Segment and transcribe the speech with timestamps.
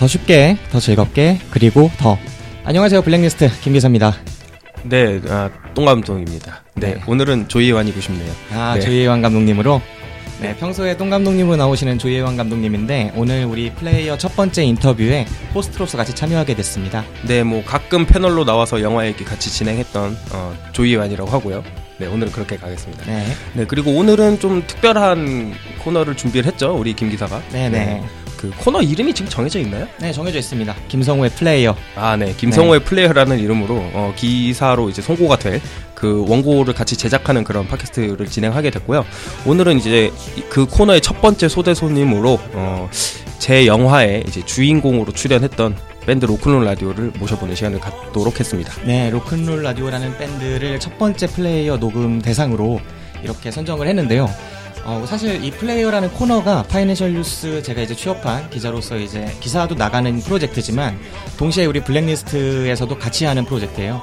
[0.00, 2.16] 더 쉽게, 더 즐겁게, 그리고 더.
[2.64, 3.02] 안녕하세요.
[3.02, 4.14] 블랙리스트 김 기사입니다.
[4.84, 6.62] 네, 아, 똥감독입니다.
[6.76, 7.02] 네, 네.
[7.06, 8.32] 오늘은 조이완이고 싶네요.
[8.54, 8.80] 아, 네.
[8.80, 9.82] 조희환 감독님으로.
[10.40, 16.14] 네, 평소에 똥 감독님으로 나오시는 조희환 감독님인데 오늘 우리 플레이어 첫 번째 인터뷰에 호스트로서 같이
[16.14, 17.04] 참여하게 됐습니다.
[17.28, 21.62] 네, 뭐 가끔 패널로 나와서 영화 얘기 같이 진행했던 어, 조이완이라고 하고요.
[21.98, 23.04] 네, 오늘은 그렇게 가겠습니다.
[23.04, 25.52] 네, 네, 그리고 오늘은 좀 특별한
[25.84, 27.42] 코너를 준비를 했죠, 우리 김 기사가.
[27.52, 28.02] 네, 네.
[28.40, 29.86] 그 코너 이름이 지금 정해져 있나요?
[30.00, 30.74] 네, 정해져 있습니다.
[30.88, 31.76] 김성우의 플레이어.
[31.94, 32.32] 아, 네.
[32.34, 35.60] 김성호의 플레이어라는 이름으로 어, 기사로 이제 송고가 될
[36.00, 39.04] 그 원고를 같이 제작하는 그런 팟캐스트를 진행하게 됐고요.
[39.44, 42.88] 오늘은 이제 이- 그 코너의 첫 번째 초대 손님으로 어,
[43.38, 48.72] 제 영화에 이제 주인공으로 출연했던 밴드 로큰롤 라디오를 모셔보는 시간을 갖도록 했습니다.
[48.86, 52.80] 네, 로큰롤 라디오라는 밴드를 첫 번째 플레이어 녹음 대상으로
[53.22, 54.26] 이렇게 선정을 했는데요.
[54.84, 60.98] 어, 사실 이 플레이어라는 코너가 파이낸셜 뉴스 제가 이제 취업한 기자로서 이제 기사도 나가는 프로젝트지만
[61.38, 64.00] 동시에 우리 블랙리스트에서도 같이 하는 프로젝트예요.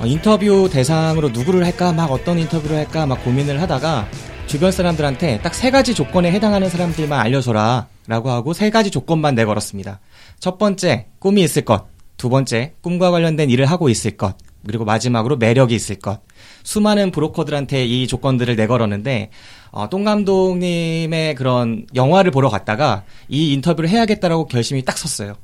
[0.00, 4.08] 어, 인터뷰 대상으로 누구를 할까 막 어떤 인터뷰를 할까 막 고민을 하다가
[4.46, 10.00] 주변 사람들한테 딱 세 가지 조건에 해당하는 사람들만 알려줘라 라고 하고 세 가지 조건만 내걸었습니다.
[10.40, 11.86] 첫 번째, 꿈이 있을 것.
[12.16, 14.36] 두 번째, 꿈과 관련된 일을 하고 있을 것.
[14.68, 16.20] 그리고 마지막으로 매력이 있을 것.
[16.62, 19.30] 수많은 브로커들한테 이 조건들을 내걸었는데,
[19.72, 25.34] 어, 똥 감독님의 그런 영화를 보러 갔다가 이 인터뷰를 해야겠다라고 결심이 딱 섰어요.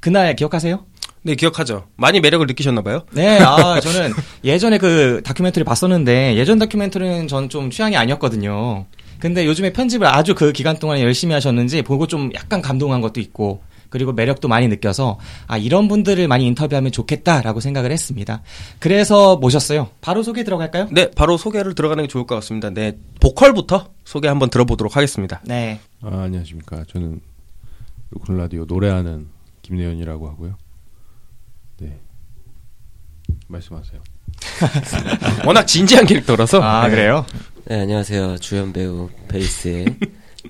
[0.00, 0.84] 그날 기억하세요?
[1.22, 1.86] 네, 기억하죠.
[1.96, 3.06] 많이 매력을 느끼셨나봐요.
[3.12, 4.12] 네, 아, 저는
[4.44, 8.84] 예전에 그 다큐멘터리 봤었는데, 예전 다큐멘터리는 저는 좀 취향이 아니었거든요.
[9.18, 13.62] 근데 요즘에 편집을 아주 그 기간 동안에 열심히 하셨는지 보고 좀 약간 감동한 것도 있고,
[13.94, 18.42] 그리고 매력도 많이 느껴서, 아, 이런 분들을 많이 인터뷰하면 좋겠다라고 생각을 했습니다.
[18.80, 19.88] 그래서 모셨어요.
[20.00, 20.88] 바로 소개 들어갈까요?
[20.90, 22.70] 네, 바로 소개를 들어가는 게 좋을 것 같습니다.
[22.70, 25.40] 네, 보컬부터 소개 한번 들어보도록 하겠습니다.
[25.44, 25.78] 네.
[26.02, 26.82] 아, 안녕하십니까.
[26.88, 27.20] 저는
[28.10, 29.28] 로큰 라디오 노래하는
[29.62, 30.56] 김내연이라고 하고요.
[31.78, 32.00] 네.
[33.46, 34.00] 말씀하세요.
[35.46, 36.60] 워낙 진지한 캐릭터라서.
[36.60, 37.24] 아, 그래요?
[37.66, 38.38] 네, 안녕하세요.
[38.38, 39.86] 주연 배우 베이스의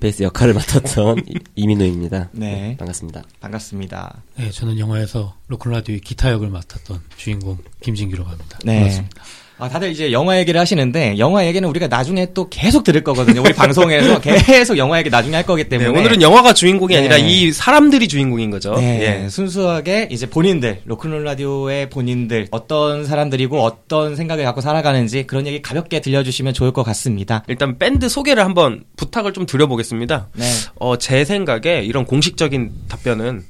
[0.01, 2.29] 베이스 역할을 맡았던 이- 이민호입니다.
[2.33, 2.75] 네.
[2.77, 3.23] 반갑습니다.
[3.39, 4.21] 반갑습니다.
[4.37, 8.59] 네, 저는 영화에서 로컬라디오의 기타 역을 맡았던 주인공 김진기라고 합니다.
[8.65, 8.75] 네.
[8.79, 9.23] 반갑습니다.
[9.57, 13.41] 아, 다들 이제 영화 얘기를 하시는데, 영화 얘기는 우리가 나중에 또 계속 들을 거거든요.
[13.41, 15.97] 우리 방송에서 계속 영화 얘기 나중에 할 거기 네, 때문에.
[15.97, 16.99] 오늘은 영화가 주인공이 네.
[16.99, 18.75] 아니라 이 사람들이 주인공인 거죠.
[18.75, 19.29] 네, 예.
[19.29, 26.01] 순수하게 이제 본인들, 로큰롤 라디오의 본인들, 어떤 사람들이고 어떤 생각을 갖고 살아가는지 그런 얘기 가볍게
[26.01, 27.43] 들려주시면 좋을 것 같습니다.
[27.47, 30.27] 일단 밴드 소개를 한번 부탁을 좀 드려보겠습니다.
[30.33, 30.45] 네.
[30.79, 33.43] 어, 제 생각에 이런 공식적인 답변은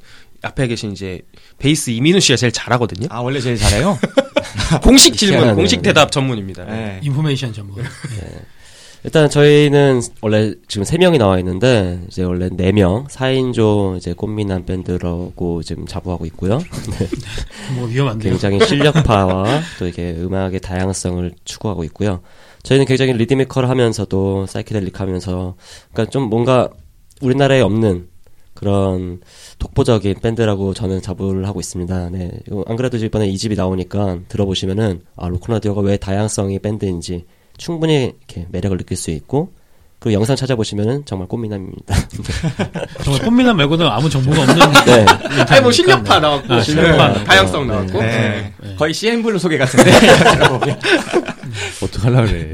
[0.43, 1.21] 앞에 계신 이제
[1.57, 3.07] 베이스 이민우 씨가 제일 잘하거든요.
[3.09, 3.97] 아, 원래 제일 잘해요?
[4.83, 5.55] 공식 질문, 희한하네.
[5.55, 6.65] 공식 대답 전문입니다.
[6.65, 6.99] 네.
[7.03, 7.83] 인포메이션 전문.
[9.03, 15.85] 일단 저희는 원래 지금 3명이 나와 있는데 이제 원래 4명 4인조 이제 꽃미남 밴드라고 지금
[15.85, 16.57] 자부하고 있고요.
[16.57, 17.07] 네,
[17.75, 18.31] 뭐 위험한데요.
[18.31, 22.21] 굉장히 실력파와 또 이게 음악의 다양성을 추구하고 있고요.
[22.63, 25.55] 저희는 굉장히 리드미컬 하면서도 사이키델릭 하면서
[25.93, 26.69] 그러니까 좀 뭔가
[27.21, 28.07] 우리나라에 없는
[28.55, 29.21] 그런
[29.59, 32.09] 독보적인 밴드라고 저는 자부를 하고 있습니다.
[32.09, 32.31] 네.
[32.65, 37.25] 안 그래도 이번에 2집이 나오니까 들어보시면은 아, 로큰롤라디오가 왜 다양성의 밴드인지
[37.57, 39.51] 충분히 이렇게 매력을 느낄 수 있고
[39.99, 41.95] 그리고 영상 찾아보시면은 정말 꽃미남입니다.
[43.03, 44.55] 정말 꽃미남 말고는 아무 정보가 없는.
[44.85, 45.05] 네.
[45.49, 47.07] 아니 뭐 실력파 나왔고, 아, 실력파.
[47.13, 47.99] 네, 다양성 나왔고.
[48.01, 48.53] 네.
[48.61, 48.75] 네.
[48.77, 49.91] 거의 CN블루 소개 같은데.
[50.35, 50.79] 들어보면.
[51.81, 52.51] 어떡하려 그래.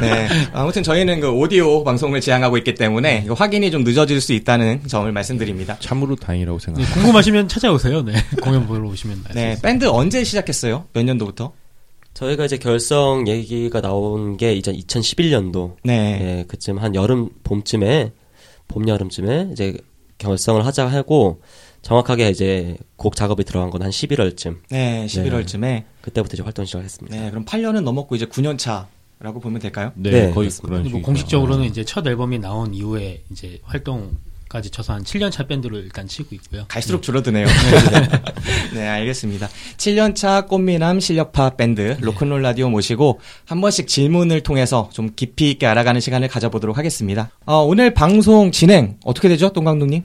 [0.00, 0.28] 네.
[0.52, 5.10] 아무튼 저희는 그 오디오 방송을 지향하고 있기 때문에 이거 확인이 좀 늦어질 수 있다는 점을
[5.10, 5.76] 말씀드립니다.
[5.80, 6.94] 참으로 다행이라고 네, 생각합니다.
[6.94, 8.02] 궁금하시면 찾아오세요.
[8.02, 8.14] 네.
[8.42, 9.24] 공연 보러 오시면.
[9.34, 9.56] 네.
[9.62, 10.84] 밴드 언제 시작했어요?
[10.92, 11.52] 몇 년도부터?
[12.14, 16.38] 저희가 이제 결성 얘기가 나온 게 이제 2011년도 네.
[16.40, 18.12] 예, 그쯤 한 여름 봄쯤에
[18.68, 19.76] 봄 여름쯤에 이제
[20.18, 21.40] 결성을 하자 하고
[21.82, 25.04] 정확하게 이제 곡 작업이 들어간 건 한 11월쯤 네.
[25.06, 25.84] 11월쯤에.
[26.00, 27.16] 그때부터 이제 활동 시작했습니다.
[27.20, 27.30] 네.
[27.30, 29.92] 그럼 8년은 넘었고 이제 9년 차라고 보면 될까요?
[29.96, 30.68] 네, 네, 거의 그렇습니다.
[30.68, 31.04] 그런 뭐 식이죠.
[31.04, 31.66] 공식적으로는 아.
[31.66, 34.12] 이제 첫 앨범이 나온 이후에 이제 활동
[34.54, 36.64] 까지 쳐서 한 7년차 밴드로 일단 치고 있고요.
[36.68, 37.44] 갈수록 줄어드네요.
[38.72, 39.48] 네, 알겠습니다.
[39.78, 46.00] 7년차 꽃미남 실력파 밴드 로큰롤 라디오 모시고 한 번씩 질문을 통해서 좀 깊이 있게 알아가는
[46.00, 47.30] 시간을 가져보도록 하겠습니다.
[47.46, 50.04] 어, 오늘 방송 진행 어떻게 되죠, 동 감독님?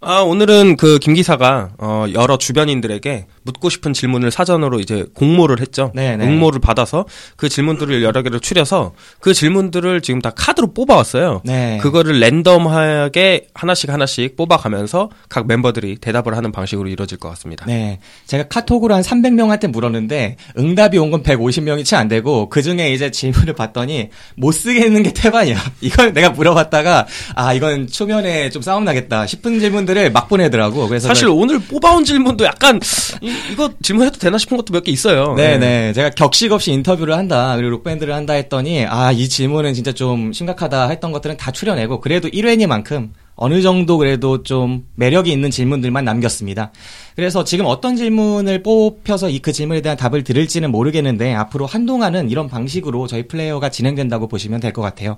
[0.00, 5.90] 아, 오늘은 그 김 기사가 어, 여러 주변인들에게 묻고 싶은 질문을 사전으로 이제 공모를 했죠.
[5.94, 6.22] 네네.
[6.26, 7.06] 응모를 받아서
[7.36, 11.40] 그 질문들을 여러 개를 추려서 그 질문들을 지금 다 카드로 뽑아왔어요.
[11.44, 11.78] 네.
[11.80, 17.64] 그거를 랜덤하게 하나씩 하나씩 뽑아가면서 각 멤버들이 대답을 하는 방식으로 이루어질 것 같습니다.
[17.66, 18.00] 네.
[18.26, 23.10] 제가 카톡으로 한 300명한테 물었는데 응답이 온 건 150명이 채 안 되고 그 중에 이제
[23.10, 25.56] 질문을 봤더니 못 쓰겠는 게 태반이야.
[25.80, 30.86] 이걸 내가 물어봤다가 아 이건 초면에 좀 싸움 나겠다 싶은 질문들을 막 보내더라고.
[30.86, 32.78] 그래서 사실 오늘 뽑아온 질문도 약간
[33.22, 35.34] 이, 이거 질문해도 되나 싶은 것도 몇 개 있어요.
[35.34, 35.92] 네네.
[35.92, 40.88] 제가 격식 없이 인터뷰를 한다, 그리고 록밴드를 한다 했더니, 아, 이 질문은 진짜 좀 심각하다
[40.88, 46.72] 했던 것들은 다 추려내고, 그래도 1회니만큼 어느 정도 그래도 좀 매력이 있는 질문들만 남겼습니다.
[47.16, 52.48] 그래서 지금 어떤 질문을 뽑혀서 이 그 질문에 대한 답을 들을지는 모르겠는데, 앞으로 한동안은 이런
[52.48, 55.16] 방식으로 저희 플레이어가 진행된다고 보시면 될 것 같아요.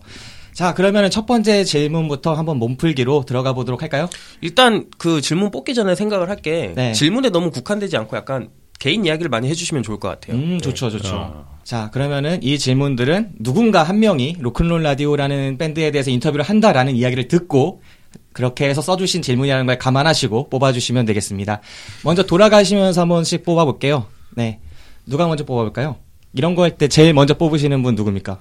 [0.52, 4.08] 자, 그러면은 첫 번째 질문부터 한번 몸풀기로 들어가 보도록 할까요?
[4.40, 6.93] 일단 그 질문 뽑기 전에 생각을 할게 네.
[6.93, 10.37] 질문에 너무 국한되지 않고 약간 개인 이야기를 많이 해주시면 좋을 것 같아요.
[10.37, 11.14] 음, 좋죠, 좋죠.
[11.14, 11.44] 아.
[11.64, 17.82] 자, 그러면은 이 질문들은 누군가 한 명이 로큰롤 라디오라는 밴드에 대해서 인터뷰를 한다라는 이야기를 듣고
[18.32, 21.60] 그렇게 해서 써주신 질문이라는 걸 감안하시고 뽑아주시면 되겠습니다.
[22.04, 24.06] 먼저 돌아가시면서 한 번씩 뽑아볼게요.
[24.36, 24.60] 네.
[25.06, 25.96] 누가 먼저 뽑아볼까요?
[26.32, 28.40] 이런 거 할 때 제일 먼저 뽑으시는 분 누굽니까?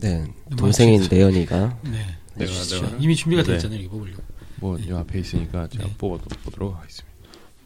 [0.00, 0.24] 네,
[0.56, 2.06] 동생인 내연이가 네.
[2.34, 3.52] 내가 내가 이미 준비가 네.
[3.52, 3.78] 됐잖아요.
[3.80, 4.22] 이거 뽑으려고.
[4.58, 5.94] 뭐이 앞에 있으니까 제가 네.
[5.98, 7.16] 뽑아보도록 하겠습니다.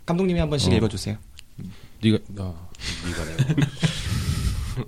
[0.06, 0.76] 감독님이 한 번씩 어.
[0.76, 1.17] 읽어주세요.
[2.02, 2.55] 네가 아,
[3.06, 3.67] 네가 내가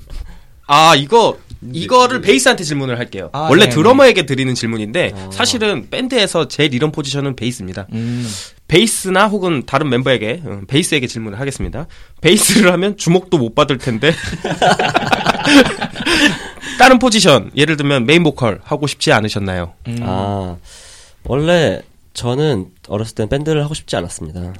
[0.66, 1.38] 아 이거
[1.72, 3.30] 이거를 베이스한테 질문을 할게요.
[3.32, 5.30] 아, 원래 네, 드러머에게 드리는 질문인데 아.
[5.32, 7.86] 사실은 밴드에서 제일 이런 포지션은 베이스입니다.
[7.92, 8.28] 음,
[8.68, 11.86] 베이스나 혹은 다른 멤버에게 음, 베이스에게 질문을 하겠습니다.
[12.20, 14.12] 베이스를 하면 주목도 못 받을 텐데
[16.78, 19.74] 다른 포지션 예를 들면 메인 보컬 하고 싶지 않으셨나요?
[19.88, 19.98] 음.
[20.02, 20.56] 아
[21.24, 21.82] 원래
[22.14, 24.40] 저는 어렸을 땐 밴드를 하고 싶지 않았습니다.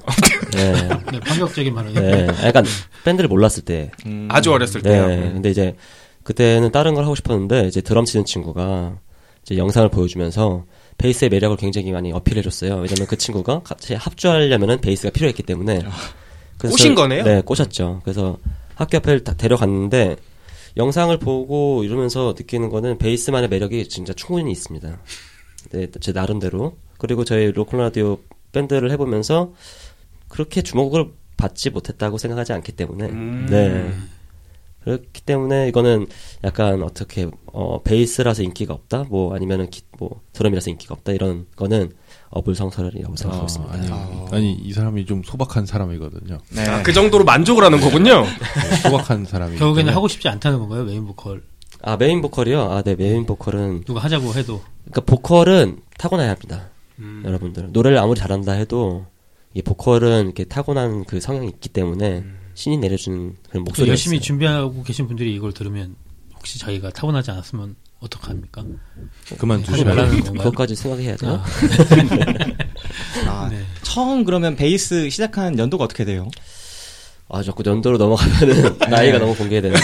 [0.55, 0.73] 네,
[1.13, 1.95] 네, 파격적인 발언이.
[1.95, 2.65] 네, 약간
[3.05, 3.91] 밴드를 몰랐을 때.
[4.07, 4.29] 음.
[4.31, 5.07] 아주 어렸을 네, 때요.
[5.33, 5.75] 근데 이제
[6.25, 8.99] 그때는 다른 걸 하고 싶었는데 이제 드럼 치는 친구가
[9.43, 10.65] 이제 영상을 보여주면서
[10.99, 12.75] 베이스의 매력을 굉장히 많이 어필해줬어요.
[12.75, 15.79] 왜냐면 그 친구가 같이 합주하려면은 베이스가 필요했기 때문에.
[16.59, 17.25] 그래서 꼬신 저- 거네요?
[17.25, 18.01] 네, 꼬셨죠.
[18.05, 18.39] 그래서
[18.77, 20.17] 학교 앞에 다 데려갔는데
[20.77, 24.97] 영상을 보고 이러면서 느끼는 거는 베이스만의 매력이 진짜 충분히 있습니다.
[25.73, 26.77] 네, 제 나름대로.
[26.99, 28.19] 그리고 저희 로큰롤 라디오
[28.53, 29.53] 밴드를 해보면서
[30.29, 33.07] 그렇게 주목을 받지 못했다고 생각하지 않기 때문에.
[33.07, 33.47] 음.
[33.51, 33.91] 네.
[34.85, 36.07] 그렇기 때문에 이거는
[36.45, 41.93] 약간 어떻게 어 베이스라서 인기가 없다 뭐 아니면은 기, 뭐 드럼이라서 인기가 없다 이런 거는
[42.31, 43.75] 어불성설이라고 생각하고 아, 있습니다.
[43.75, 44.27] 아니 아.
[44.33, 46.39] 아니 이 사람이 좀 소박한 사람이거든요.
[46.51, 46.67] 네.
[46.67, 48.25] 아, 그 정도로 만족을 하는 거군요.
[48.25, 49.59] 네, 소박한 사람이.
[49.59, 50.85] 결국에는 하고 싶지 않다는 건가요?
[50.85, 51.43] 메인 보컬.
[51.83, 52.71] 아 메인 보컬이요?
[52.71, 54.63] 아네 메인 보컬은 누가 하자고 해도.
[54.85, 56.71] 그러니까 보컬은 타고나야 합니다.
[56.99, 57.23] 음.
[57.25, 59.07] 여러분들 노래를 아무리 잘한다 해도
[59.55, 62.39] 이 보컬은 이렇게 타고난 그 성향이 있기 때문에 음.
[62.55, 64.21] 신이 내려주는 그런 또 목소리가 열심히.
[64.21, 65.95] 준비하고 계신 분들이 이걸 들으면
[66.35, 68.65] 혹시 자기가 타고나지 않았으면 어떡합니까?
[69.39, 70.45] 그만 하지 두시면 말라는 그- 건가요?
[70.51, 71.43] 그것까지 생각해야 돼요.
[73.27, 73.63] 아, 아, 네.
[73.83, 76.29] 처음 그러면 베이스 시작한 연도가 어떻게 돼요?
[77.29, 79.81] 아, 자꾸 연도로 넘어가면은 나이가 너무 공개되는데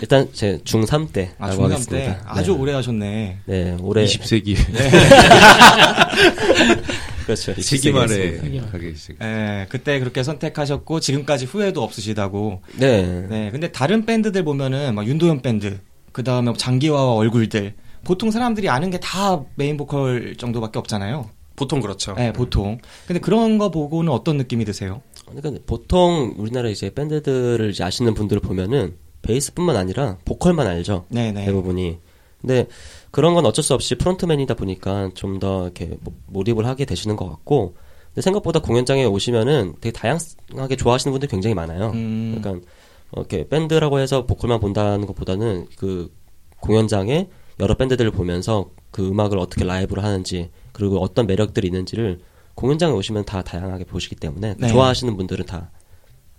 [0.00, 2.14] 일단 제 중3 때라고 아, 중삼 하겠습니다.
[2.14, 2.58] 때 아주 네.
[2.58, 3.38] 오래 하셨네.
[3.44, 4.56] 네, 올해 20세기
[7.24, 7.52] 그렇죠.
[7.54, 8.66] 20세기 세기 말에 했습니다.
[8.70, 9.16] 가게 시작.
[9.22, 12.62] 예, 그때 그렇게 선택하셨고 지금까지 후회도 없으시다고.
[12.78, 13.26] 네.
[13.28, 15.80] 네, 근데 다른 밴드들 보면은 막 윤도현 밴드,
[16.12, 17.74] 그 다음에 장기화와 얼굴들.
[18.04, 21.30] 보통 사람들이 아는 게 다 메인 보컬 정도밖에 없잖아요.
[21.54, 22.14] 보통 그렇죠.
[22.14, 22.78] 네, 보통.
[23.06, 25.02] 근데 그런 거 보고는 어떤 느낌이 드세요?
[25.26, 31.04] 그러니까 보통 우리나라 이제 밴드들을 이제 아시는 분들을 보면은 베이스뿐만 아니라 보컬만 알죠.
[31.08, 31.44] 네, 네.
[31.44, 31.98] 대부분이.
[32.42, 32.66] 근데
[33.10, 37.28] 그런 건 어쩔 수 없이 프론트맨이다 보니까 좀 더 이렇게 모- 몰입을 하게 되시는 것
[37.28, 37.74] 같고,
[38.08, 41.90] 근데 생각보다 공연장에 오시면은 되게 다양하게 좋아하시는 분들이 굉장히 많아요.
[41.94, 42.36] 음.
[42.38, 42.66] 그러니까
[43.12, 46.12] 어, 이렇게 밴드라고 해서 보컬만 본다는 것보다는 그
[46.60, 47.28] 공연장에
[47.60, 52.20] 여러 밴드들을 보면서 그 음악을 어떻게 라이브를 하는지 그리고 어떤 매력들이 있는지를
[52.54, 54.68] 공연장에 오시면 다 다양하게 보시기 때문에 네.
[54.68, 55.70] 좋아하시는 분들은 다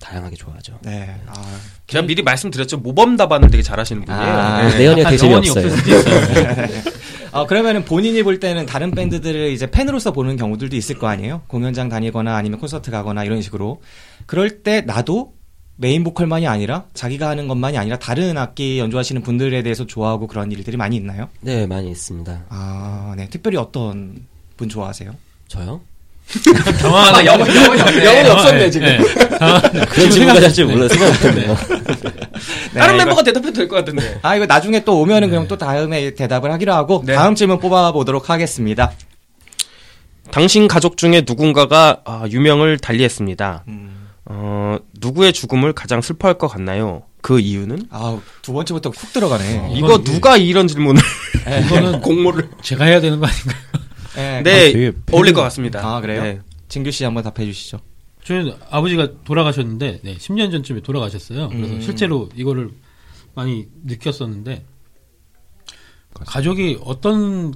[0.03, 0.77] 다양하게 좋아하죠.
[0.81, 1.15] 네.
[1.27, 2.77] 아, 제가 미리 말씀드렸죠.
[2.77, 4.23] 모범 답안을 되게 잘하시는 분이에요.
[4.23, 4.77] 아, 네.
[4.77, 5.65] 내연이가 되게 재미없어요.
[5.65, 6.81] 없을 수도 있어요.
[7.31, 11.43] 아, 그러면은 본인이 볼 때는 다른 밴드들을 이제 팬으로서 보는 경우들도 있을 거 아니에요?
[11.47, 13.81] 공연장 다니거나 아니면 콘서트 가거나 이런 식으로.
[14.25, 15.33] 그럴 때 나도
[15.75, 20.77] 메인 보컬만이 아니라 자기가 하는 것만이 아니라 다른 악기 연주하시는 분들에 대해서 좋아하고 그런 일들이
[20.77, 21.29] 많이 있나요?
[21.41, 22.45] 네, 많이 있습니다.
[22.49, 23.27] 아, 네.
[23.29, 25.15] 특별히 어떤 분 좋아하세요?
[25.47, 25.81] 저요?
[26.81, 28.05] 당황하는 영혼이 없네.
[28.05, 28.97] 영혼이 없었네, 지금.
[29.89, 31.57] 그런 질문까지 할줄 몰라 생각 못했네요.
[32.73, 34.19] 네, 다른 멤버가 대답해도 될 것 같은데.
[34.21, 37.13] 아, 이거 나중에 또 오면은 그럼 또 다음에 대답을 하기로 하고 네.
[37.13, 38.91] 다음 질문 뽑아보도록 하겠습니다.
[40.31, 43.65] 당신 가족 중에 누군가가 아, 유명을 달리했습니다.
[43.67, 47.03] 음, 어, 누구의 죽음을 가장 슬퍼할 것 같나요?
[47.21, 47.87] 그 이유는?
[47.91, 49.69] 아, 두 번째부터 쿡 들어가네.
[49.73, 51.01] 이- 이거 누가 이런 질문을
[51.65, 53.55] 이거는 공모를 제가 해야 되는 거 아닌가요?
[54.15, 54.41] 네.
[54.43, 55.79] 네 되게 어울릴 팬- 것 같습니다.
[55.85, 56.23] 아, 그래요?
[56.23, 56.39] 네.
[56.67, 57.79] 진규 씨 한번 답해 주시죠.
[58.23, 61.49] 저는 아버지가 돌아가셨는데 네, 10년 전쯤에 돌아가셨어요.
[61.49, 61.81] 그래서 음.
[61.81, 62.71] 실제로 이거를
[63.35, 64.63] 많이 느꼈었는데
[66.25, 67.53] 가족이 어떤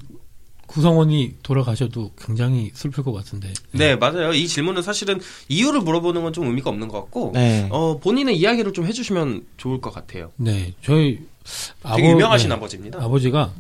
[0.66, 3.54] 구성원이 돌아가셔도 굉장히 슬플 것 같은데.
[3.72, 4.34] 네 맞아요.
[4.34, 7.68] 이 질문은 사실은 이유를 물어보는 건 좀 의미가 없는 것 같고 네.
[7.72, 10.32] 어, 본인의 이야기를 좀 해주시면 좋을 것 같아요.
[10.36, 11.20] 네, 저희
[11.96, 13.02] 되게 유명하신 네, 아버지입니다.
[13.02, 13.54] 아버지가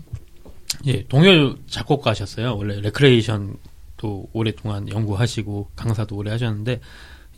[0.87, 2.55] 예, 동요 작곡가셨어요.
[2.55, 6.79] 원래 레크레이션도 오랫동안 연구하시고 강사도 오래 하셨는데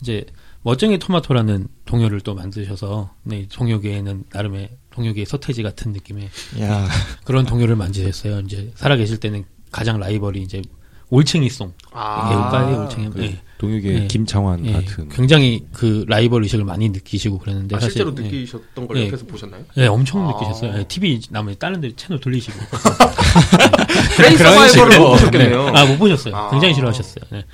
[0.00, 0.24] 이제
[0.62, 6.28] 멋쟁이 토마토라는 동요를 또 만드셔서 네, 동요계에는 나름의 동요계의 서태지 같은 느낌의
[6.60, 6.88] 야,
[7.24, 8.40] 그런 동요를 만드셨어요.
[8.40, 10.62] 이제 살아계실 때는 가장 라이벌이 이제
[11.10, 12.28] 올챙이송 아.
[12.28, 13.40] 개우가의 올챙이 그 예.
[13.58, 14.06] 동역의 네.
[14.06, 18.22] 김창완 예, 같은 굉장히 그 라이벌 의식을 많이 느끼시고 그랬는데 아, 사실 실제로 예.
[18.22, 19.06] 느끼셨던 걸 예.
[19.08, 19.64] 옆에서 보셨나요?
[19.76, 20.32] 예, 엄청 아.
[20.32, 20.78] 느끼셨어요.
[20.78, 22.58] 예, TV 나머지 다른 데 채널 돌리시고.
[24.16, 25.68] 그레이 서바이벌을 못 보셨겠네요.
[25.74, 26.34] 아, 못 보셨어요.
[26.34, 26.50] 아.
[26.50, 27.24] 굉장히 싫어하셨어요.
[27.30, 27.44] 네.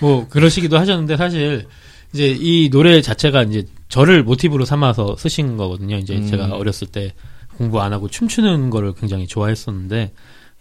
[0.00, 1.66] 뭐, 그러시기도 하셨는데, 사실,
[2.12, 5.96] 이제 이 노래 자체가 이제 저를 모티브로 삼아서 쓰신 거거든요.
[5.96, 6.26] 이제 음.
[6.26, 7.14] 제가 어렸을 때
[7.56, 10.12] 공부 안 하고 춤추는 거를 굉장히 좋아했었는데,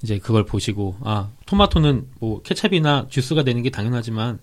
[0.04, 4.40] 이제 그걸 보시고, 아, 토마토는 뭐 케찹이나 주스가 되는 게 당연하지만,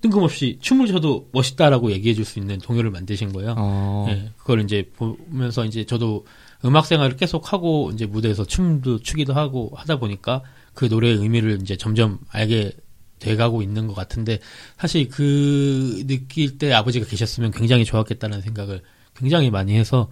[0.00, 3.54] 뜬금없이 춤을 춰도 멋있다라고 얘기해 줄 수 있는 동요를 만드신 거예요.
[3.56, 6.26] 어, 예, 그걸 이제 보면서 이제 저도
[6.66, 10.42] 음악 생활을 계속 하고 이제 무대에서 춤도 추기도 하고 하다 보니까
[10.74, 12.72] 그 노래의 의미를 이제 점점 알게
[13.18, 14.40] 돼가고 있는 것 같은데
[14.76, 18.82] 사실 그 느낄 때 아버지가 계셨으면 굉장히 좋았겠다는 생각을
[19.16, 20.10] 굉장히 많이 해서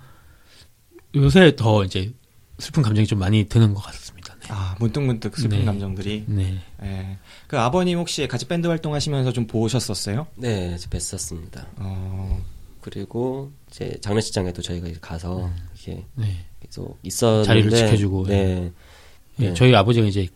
[1.14, 2.12] 요새 더 이제
[2.58, 4.21] 슬픈 감정이 좀 많이 드는 것 같습니다.
[4.42, 4.48] 네.
[4.50, 5.64] 아, 문득문득 슬픈 네.
[5.64, 6.24] 감정들이.
[6.26, 6.58] 네.
[6.82, 7.18] 예.
[7.46, 10.26] 그 아버님 혹시 같이 밴드 활동하시면서 좀 보셨었어요?
[10.36, 11.66] 네, 이제 뵀었습니다.
[11.76, 12.40] 어,
[12.80, 16.44] 그리고 이제 장례식장에도 저희가 가서 이렇게 네.
[16.60, 18.72] 계속 있었는데 자리를 지켜주고, 네.
[19.40, 19.54] 예, 네.
[19.54, 20.28] 저희 아버지가 이제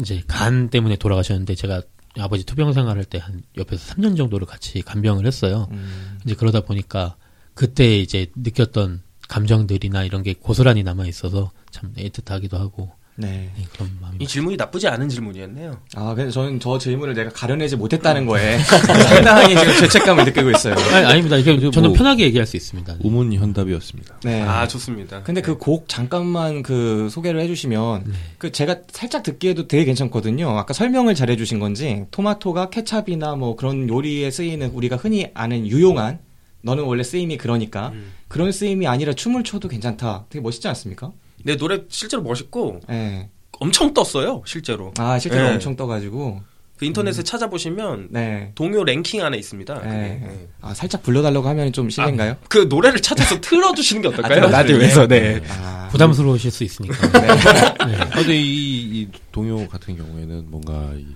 [0.00, 1.82] 이제 간 때문에 돌아가셨는데 제가
[2.18, 5.68] 아버지 투병 생활할 때 한 옆에서 3년 정도를 같이 간병을 했어요.
[5.70, 7.16] 음, 이제 그러다 보니까
[7.54, 13.50] 그때 이제 느꼈던 감정들이나 이런 게 고스란히 남아 있어서 참 애틋하기도 하고 네.
[13.56, 15.78] 네, 그런 마음이 이 질문이 나쁘지 않은 질문이었네요.
[15.96, 20.74] 아, 근데 저는 저 질문을 내가 가려내지 못했다는 거에 상당히 지금 죄책감을 느끼고 있어요.
[20.94, 21.36] 아니, 아닙니다.
[21.36, 22.96] 이게 저는 뭐- 편하게 얘기할 수 있습니다.
[23.00, 24.20] 우문 현답이었습니다.
[24.24, 24.42] 네.
[24.42, 25.22] 아 좋습니다.
[25.22, 28.12] 근데 그 곡 잠깐만 그 소개를 해주시면 네.
[28.38, 30.48] 그 제가 살짝 듣기에도 되게 괜찮거든요.
[30.58, 36.18] 아까 설명을 잘 해주신 건지 토마토가 케찹이나 뭐 그런 요리에 쓰이는 우리가 흔히 아는 유용한
[36.62, 38.12] 너는 원래 쓰임이 그러니까 음.
[38.28, 40.24] 그런 쓰임이 아니라 춤을 춰도 괜찮다.
[40.30, 41.12] 되게 멋있지 않습니까?
[41.42, 43.28] 내 노래 실제로 멋있고 네.
[43.58, 44.42] 엄청 떴어요.
[44.46, 44.92] 실제로.
[44.98, 45.54] 아 실제로 네.
[45.54, 46.42] 엄청 떠가지고
[46.76, 48.52] 그 인터넷에 찾아보시면 네.
[48.54, 49.74] 동요 랭킹 안에 있습니다.
[49.74, 49.88] 그게.
[49.88, 50.20] 네.
[50.22, 50.48] 네.
[50.60, 52.36] 아 살짝 불러달라고 하면 좀 실례인가요?
[52.48, 54.44] 그 노래를 찾아서 틀어주시는 게 어떨까요?
[54.44, 55.20] 아, 라디오에서 게?
[55.20, 55.42] 네.
[55.48, 56.96] 아, 부담스러우실 수 있으니까.
[57.78, 61.06] 아, 근데 이, 이 동요 같은 경우에는 뭔가 이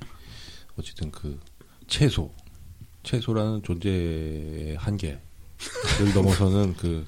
[0.78, 1.38] 어쨌든 그
[1.88, 2.30] 채소,
[3.02, 5.18] 채소라는 존재의 한계
[5.98, 7.06] 를 넘어서는 그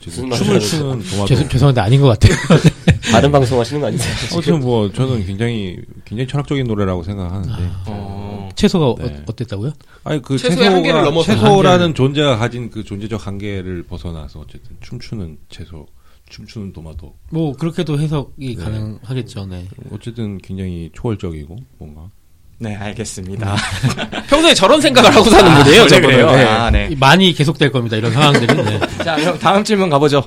[0.00, 2.36] 춤을 하는 추는 동화도 죄송, 죄송한데 아닌 것 같아요.
[3.12, 4.14] 다른 방송 하시는 거 아니세요?
[4.32, 9.14] 아무튼 뭐 저는 굉장히 굉장히 철학적인 노래라고 생각하는데 어, 채소가 네.
[9.14, 9.72] 어, 어땠다고요?
[10.04, 15.38] 아니 그 채소의 채소가 한계를 넘어서 채소라는 존재가 가진 그 존재적 한계를 벗어나서 어쨌든 춤추는
[15.48, 15.86] 채소,
[16.28, 18.62] 춤추는 도마도 뭐 그렇게도 해석이 네.
[18.62, 19.46] 가능하겠죠.
[19.46, 19.68] 네.
[19.90, 22.10] 어쨌든 굉장히 초월적이고 뭔가
[22.58, 23.54] 네 알겠습니다.
[24.28, 25.80] 평소에 저런 생각을 하고 사는 분이에요.
[25.82, 26.10] 원래 저분은.
[26.10, 26.30] 그래요?
[26.30, 26.44] 네.
[26.44, 26.90] 아, 네.
[26.98, 27.96] 많이 계속될 겁니다.
[27.96, 28.80] 이런 상황들이 네.
[29.04, 30.24] 자 그럼 다음 질문 가보죠.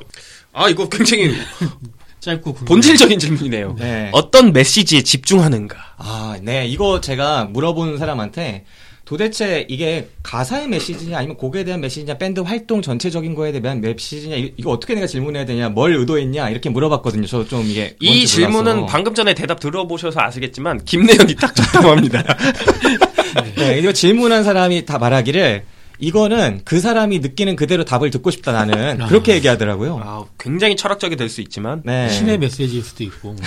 [0.53, 1.33] 아 이거 굉장히
[2.19, 3.75] 짧고 궁금한- 본질적인 질문이네요.
[3.79, 4.09] 네.
[4.12, 5.77] 어떤 메시지에 집중하는가?
[5.98, 6.67] 아, 네.
[6.67, 8.65] 이거 제가 물어본 사람한테
[9.10, 14.54] 도대체 이게 가사의 메시지냐 아니면 곡에 대한 메시지냐 밴드 활동 전체적인 거에 대한 메시지냐 이-
[14.56, 17.25] 이거 어떻게 내가 질문해야 되냐 뭘 의도했냐 이렇게 물어봤거든요.
[17.25, 18.86] 저 좀 이게 이 질문은 몰라서.
[18.86, 22.22] 방금 전에 대답 들어보셔서 아시겠지만 김내연이 딱 적당합니다.
[23.58, 25.63] 네, 이거 질문한 사람이 다 말하기를
[25.98, 29.08] 이거는 그 사람이 느끼는 그대로 답을 듣고 싶다 나는 아.
[29.08, 30.00] 그렇게 얘기하더라고요.
[30.04, 32.10] 아, 굉장히 철학적이 될 수 있지만 네.
[32.10, 33.34] 신의 메시지일 수도 있고.
[33.42, 33.44] 네.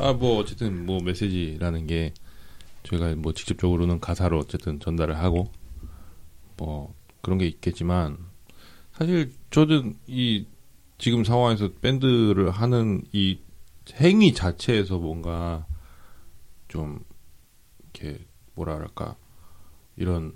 [0.00, 2.12] 아뭐 어쨌든 뭐 메시지라는 게
[2.86, 5.50] 저희가 뭐 직접적으로는 가사로 어쨌든 전달을 하고
[6.56, 8.18] 뭐 그런 게 있겠지만
[8.92, 10.46] 사실 저는 이
[10.98, 13.38] 지금 상황에서 밴드를 하는 이
[14.00, 15.66] 행위 자체에서 뭔가
[16.68, 17.00] 좀
[17.82, 18.18] 이렇게
[18.54, 19.16] 뭐라 그럴까
[19.96, 20.32] 이런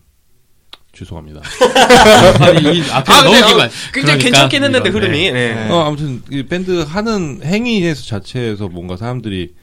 [0.93, 1.41] 죄송합니다.
[2.45, 5.19] 아니, 이 앞에 아, 너무 기가 어, 굉장히 괜찮긴 했는데 이런, 흐름이.
[5.19, 5.33] 네.
[5.33, 5.55] 네.
[5.55, 5.71] 네.
[5.71, 9.55] 어, 아무튼 이 밴드 하는 행위에서 자체에서 뭔가 사람들이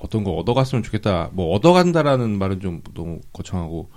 [0.00, 1.30] 어떤 거 얻어갔으면 좋겠다.
[1.32, 3.90] 뭐 얻어간다라는 말은 좀 너무 거창하고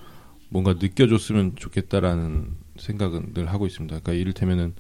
[0.50, 4.00] 뭔가 느껴줬으면 좋겠다라는 생각은 늘 하고 있습니다.
[4.00, 4.76] 그러니까 이를테면은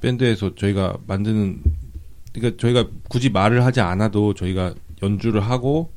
[0.00, 1.62] 밴드에서 저희가 만드는
[2.32, 5.92] 그러니까 저희가 굳이 말을 하지 않아도 저희가 연주를 하고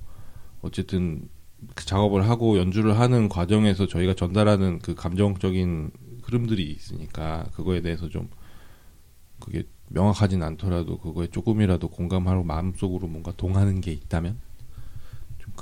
[0.62, 1.30] 어쨌든
[1.76, 5.92] 그 작업을 하고 연주를 하는 과정에서 저희가 전달하는 그 감정적인
[6.24, 8.30] 흐름들이 있으니까 그거에 대해서 좀
[9.40, 14.45] 그게 명확하진 않더라도 그거에 조금이라도 공감하고 마음속으로 뭔가 동하는 게 있다면 좀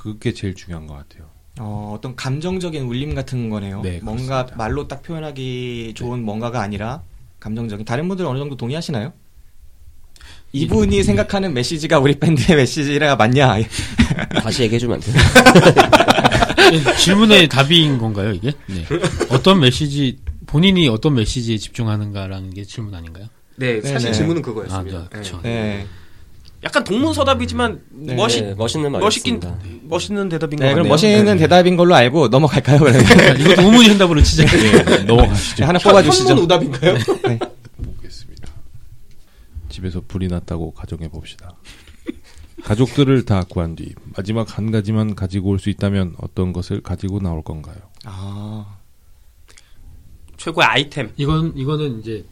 [0.04, 1.30] 그게 제일 중요한 것 같아요.
[1.60, 3.82] 어, 어떤 감정적인 울림 같은 거네요.
[3.82, 4.56] 네, 뭔가 그렇습니다.
[4.58, 7.04] 말로 딱 표현하기 좋은 뭔가가 아니라
[7.40, 7.86] 감정적인.
[7.86, 9.14] 다른 분들 어느 정도 동의하시나요?
[10.52, 13.60] 이분이 생각하는 메시지가 우리 밴드의 메시지가 맞냐?
[14.44, 15.16] 다시 얘기해주면 안 돼요?
[16.74, 18.52] 예, 질문의 답인 건가요, 이게?
[18.68, 18.86] 네.
[19.30, 23.28] 어떤 메시지, 본인이 어떤 메시지에 집중하는가라는 게 질문 아닌가요?
[23.56, 24.18] 네, 사실 네.
[24.18, 25.00] 질문은 아, 그거였습니다.
[25.00, 25.40] 네, 그쵸.
[25.44, 25.88] 네.
[26.64, 28.16] 약간 동문서답이지만 네.
[28.16, 29.88] 멋있 네, 멋있는 멋있긴 말이었습니다.
[29.88, 30.76] 멋있는 대답인 것 네, 같네요.
[30.76, 33.02] 그럼 멋있는 대답인 걸로 알고 넘어갈까요, 그러면?
[33.40, 34.46] 이것도 의문이 현답으로 치자.
[35.06, 35.66] 넘어가시죠.
[35.66, 36.30] 하나 뽑아 주시죠.
[36.30, 36.94] 현문 오답인가요?
[37.28, 37.40] 네.
[37.98, 38.50] 보겠습니다.
[39.70, 41.54] 집에서 불이 났다고 가정해 봅시다.
[42.64, 47.42] 가족들을 다 구한 뒤 마지막 한 가지만 가지고 올 수 있다면 어떤 것을 가지고 나올
[47.44, 47.76] 건가요?
[48.06, 48.78] 아,
[50.38, 51.12] 최고의 아이템.
[51.18, 52.24] 이건, 이거는 이제,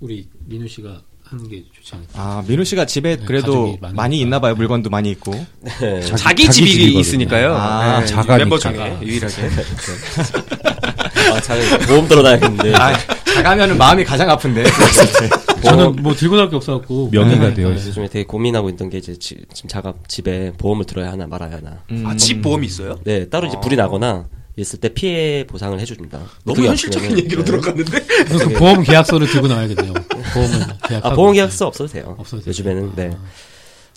[0.00, 2.12] 우리 민우 씨가 하는 게 좋지 않을까.
[2.14, 3.90] 아, 민우 씨가 집에 네, 그래도 많으니까.
[3.94, 4.54] 많이 있나 봐요.
[4.54, 5.32] 물건도 많이 있고.
[5.80, 6.00] 네.
[6.02, 7.00] 자기- 자기, 집이 집이거든요.
[7.00, 7.54] 있으니까요.
[7.54, 8.36] 아, 네, 자가니까.
[8.38, 9.42] 멤버 중에 유일하게.
[11.32, 12.74] 아, 잘 보험 들어놔야겠는데.
[12.76, 12.92] 아,
[13.34, 14.64] 자가면은 마음이 가장 아픈데.
[15.64, 17.08] 저는 뭐 들고 나올 게 없어갖고.
[17.10, 17.54] 명의가 네.
[17.54, 17.74] 되어 네.
[17.74, 17.88] 있어요.
[17.88, 21.78] 요즘에 되게 고민하고 있던 게 이제 지, 금 자갑 집에 보험을 들어야 하나 말아야 하나.
[21.90, 22.04] 음.
[22.06, 22.98] 아, 집 보험이 있어요?
[23.04, 23.60] 네, 따로 이제 아.
[23.60, 24.26] 불이 나거나
[24.58, 26.18] 있을 때 피해 보상을 해줍니다.
[26.44, 27.50] 너무 현실적인 얘기로 네.
[27.50, 28.04] 들어갔는데.
[28.26, 29.92] 그래서 그 보험 계약서를 들고 나와야겠네요.
[30.34, 31.12] 보험을 계약하고.
[31.12, 32.14] 아, 보험 계약서 없어도 돼요.
[32.18, 32.50] 없어도 돼요.
[32.50, 33.16] 요즘에는 네.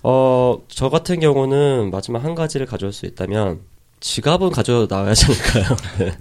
[0.04, 3.60] 어, 저 같은 경우는 마지막 한 가지를 가져올 수 있다면
[4.00, 5.78] 지갑은 가져 나와야지 않을까요?
[6.00, 6.18] 네.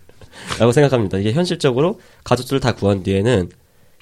[0.59, 1.19] 라고 생각합니다.
[1.19, 3.51] 이게 현실적으로 가족들을 다 구한 뒤에는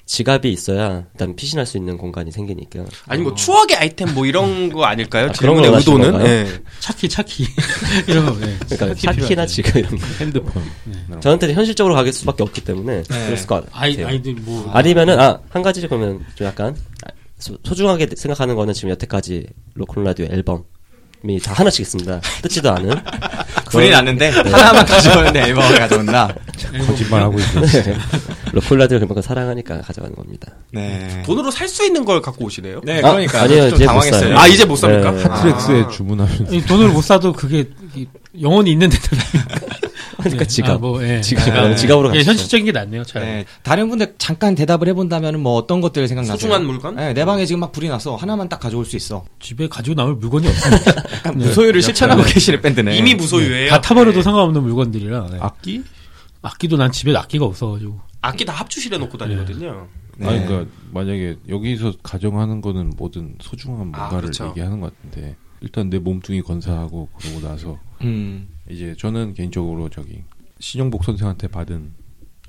[0.07, 2.85] 지갑이 있어야 일단 피신할 수 있는 공간이 생기니까.
[3.07, 5.27] 아니 뭐 추억의 아이템 뭐 이런 거 아닐까요?
[5.27, 6.23] 아, 그런 원하시는 의도는.
[6.23, 6.47] 네.
[6.79, 7.45] 차키, 차키.
[8.07, 8.57] 이런 거, 네.
[8.69, 9.45] 그러니까 차키 차키나.
[9.45, 10.05] 지갑 이런 거.
[10.19, 10.63] 핸드폰.
[11.19, 13.69] 저한테는 현실적으로 가길 수밖에 없기 때문에 그랬을 것 같아요.
[13.73, 14.71] 아이, 아이들 뭐.
[14.71, 16.75] 아니면은 아 한 가지 그러면 좀 약간
[17.37, 20.63] 소, 소중하게 생각하는 거는 지금 여태까지 로컬 라디오 앨범
[21.27, 22.21] 이 다 하나씩 있습니다.
[22.43, 22.91] 뜯지도 않은
[23.71, 24.51] 불이 났는데 네.
[24.51, 26.33] 하나만 가져오는데 앨범을 가져온다.
[26.87, 27.59] 거짓말 하고 있어
[28.77, 30.51] 라디오 그만큼 사랑하니까 가져가는 겁니다.
[30.71, 31.23] 네.
[31.25, 32.81] 돈으로 살 수 있는 걸 갖고 오시네요.
[32.83, 34.37] 네, 아, 그러니까 아니에요, 좀 이제 못 당황했어요.
[34.37, 35.11] 아, 이제 못 삽니까?
[35.11, 35.23] 네.
[35.25, 35.41] 아.
[35.41, 38.07] 트랙스에 주문하면 이 돈을 못 사도 그게 이-
[38.41, 39.17] 영원히 있는 데들.
[40.17, 40.71] 그러니까 지갑.
[40.71, 41.21] 아, 뭐, 예.
[41.21, 41.47] 지갑.
[41.49, 42.31] 아, 지갑으로 예, 가시죠.
[42.31, 43.29] 현실적인 게 낫네요, 차라리.
[43.31, 43.45] 네.
[43.63, 46.35] 다른 분들 잠깐 대답을 해본다면 뭐 어떤 것들 생각나세요?
[46.37, 46.95] 소중한 물건?
[46.95, 49.25] 네, 내 방에 지금 막 불이 나서 하나만 딱 가져올 수 있어.
[49.39, 51.03] 집에 가지고 남을 물건이 없습니다.
[51.13, 52.95] 약간 무소유를 실천하고 계시는 밴드네.
[52.97, 53.69] 이미 무소유예요.
[53.69, 55.27] 다 타버려도 상관없는 물건들이라.
[55.31, 55.37] 네.
[55.41, 55.83] 악기?
[56.41, 57.99] 악기도 난 집에 악기가 없어가지고.
[58.21, 59.87] 악기 다 합주실에 놓고 다니거든요.
[60.17, 60.27] 네.
[60.27, 64.47] 아니 그러니까 만약에 여기서 가정하는 거는 뭐든 소중한 아, 뭔가를 그렇죠.
[64.49, 68.47] 얘기하는 것 같은데 일단 내 몸뚱이 건사하고 그러고 나서 음.
[68.69, 70.23] 이제 저는 개인적으로 저기
[70.59, 71.93] 신영복 선생한테 받은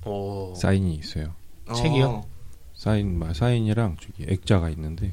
[0.06, 0.54] 오.
[0.54, 1.34] 사인이 있어요.
[1.74, 2.06] 책이요?
[2.06, 2.28] 어.
[2.74, 5.12] 사인 마- 사인이랑 저기 액자가 있는데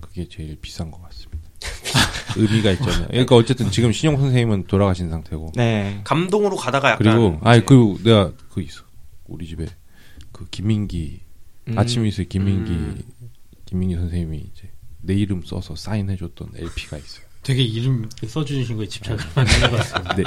[0.00, 1.42] 그게 제일 비싼 것 같습니다.
[2.36, 3.08] 의미가 있잖아요.
[3.08, 6.00] 그러니까 어쨌든 지금 신영 선생님은 돌아가신 상태고 네.
[6.04, 8.83] 감동으로 가다가 약간 그리고 아니 그리고 내가 그 있어
[9.26, 9.66] 우리 집에
[10.32, 11.20] 그 김민기
[11.68, 11.78] 음.
[11.78, 13.02] 아침 이슬 김민기 음.
[13.64, 17.24] 김민기 선생님이 이제 내 이름 써서 사인해줬던 LP가 있어요.
[17.42, 20.16] 되게 이름 써주신 거에 집착을 많이 같습니다.
[20.16, 20.24] 내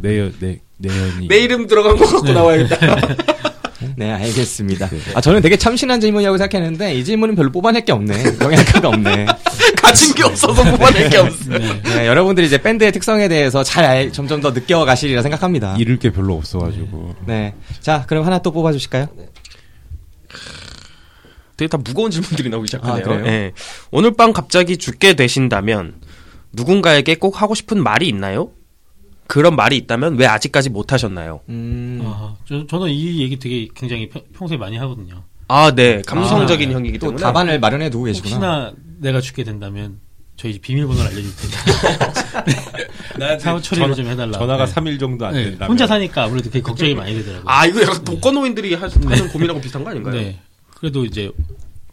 [0.00, 3.53] 내연 내 내연이 내 이름 들어간 거 갖고 나와야겠다.
[3.96, 4.90] 네, 알겠습니다.
[5.14, 8.38] 아, 저는 되게 참신한 질문이라고 생각했는데, 이 질문은 별로 뽑아낼 게 없네.
[8.40, 9.26] 영양가가 없네.
[9.80, 11.50] 가진 게 없어서 뽑아낼 게 없어.
[11.58, 15.76] 네, 여러분들이 이제 밴드의 특성에 대해서 잘 알- 점점 더 느껴가시리라 생각합니다.
[15.78, 17.54] 잃을 게 별로 없어가지고 네.
[17.80, 19.08] 자, 그럼 하나 또 뽑아주실까요?
[21.56, 23.04] 되게 다 무거운 질문들이 나오기 시작하네요.
[23.24, 23.26] 아?
[23.26, 23.52] 예.
[23.92, 25.94] 오늘 밤 갑자기 죽게 되신다면
[26.52, 28.50] 누군가에게 꼭 하고 싶은 말이 있나요?
[29.26, 31.40] 그런 말이 있다면 왜 아직까지 못 하셨나요?
[31.48, 32.00] 음.
[32.04, 35.22] 아, 저, 저는 이 얘기 되게 굉장히 평, 평소에 많이 하거든요.
[35.48, 36.02] 아, 네.
[36.06, 37.22] 감성적인 아, 형이기 또 때문에.
[37.22, 38.34] 답안을 마련해 두고 계시구나.
[38.34, 39.98] 혹시나 내가 죽게 된다면
[40.36, 44.38] 저희 집 비밀번호를 알려줄 테니까 사후 처리를 좀 해달라.
[44.38, 44.72] 전화가 네.
[44.74, 47.44] 3일 정도 안 네, 된다면 혼자 사니까 아무래도 되게 걱정이 많이 되더라고요.
[47.46, 50.14] 아, 이거 약간 독거노인들이 하- 하는 고민하고 비슷한 거 아닌가요?
[50.14, 50.40] 네.
[50.74, 51.30] 그래도 이제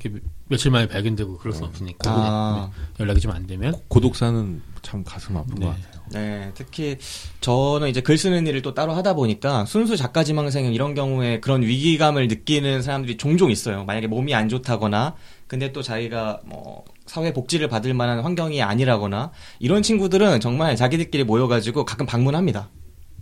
[0.04, 0.20] 이렇게
[0.52, 2.70] 며칠 만에 발견되고 그럴 수 없으니까 아.
[2.76, 2.84] 네.
[3.00, 5.66] 연락이 좀 안 되면 고독사는 참 가슴 아픈 네.
[5.66, 6.02] 것 같아요.
[6.12, 6.98] 네, 특히
[7.40, 11.62] 저는 이제 글 쓰는 일을 또 따로 하다 보니까 순수 작가 지망생은 이런 경우에 그런
[11.62, 13.86] 위기감을 느끼는 사람들이 종종 있어요.
[13.86, 15.16] 만약에 몸이 안 좋다거나,
[15.48, 21.86] 근데 또 자기가 뭐 사회 복지를 받을 만한 환경이 아니라거나 이런 친구들은 정말 자기들끼리 모여가지고
[21.86, 22.70] 가끔 방문합니다.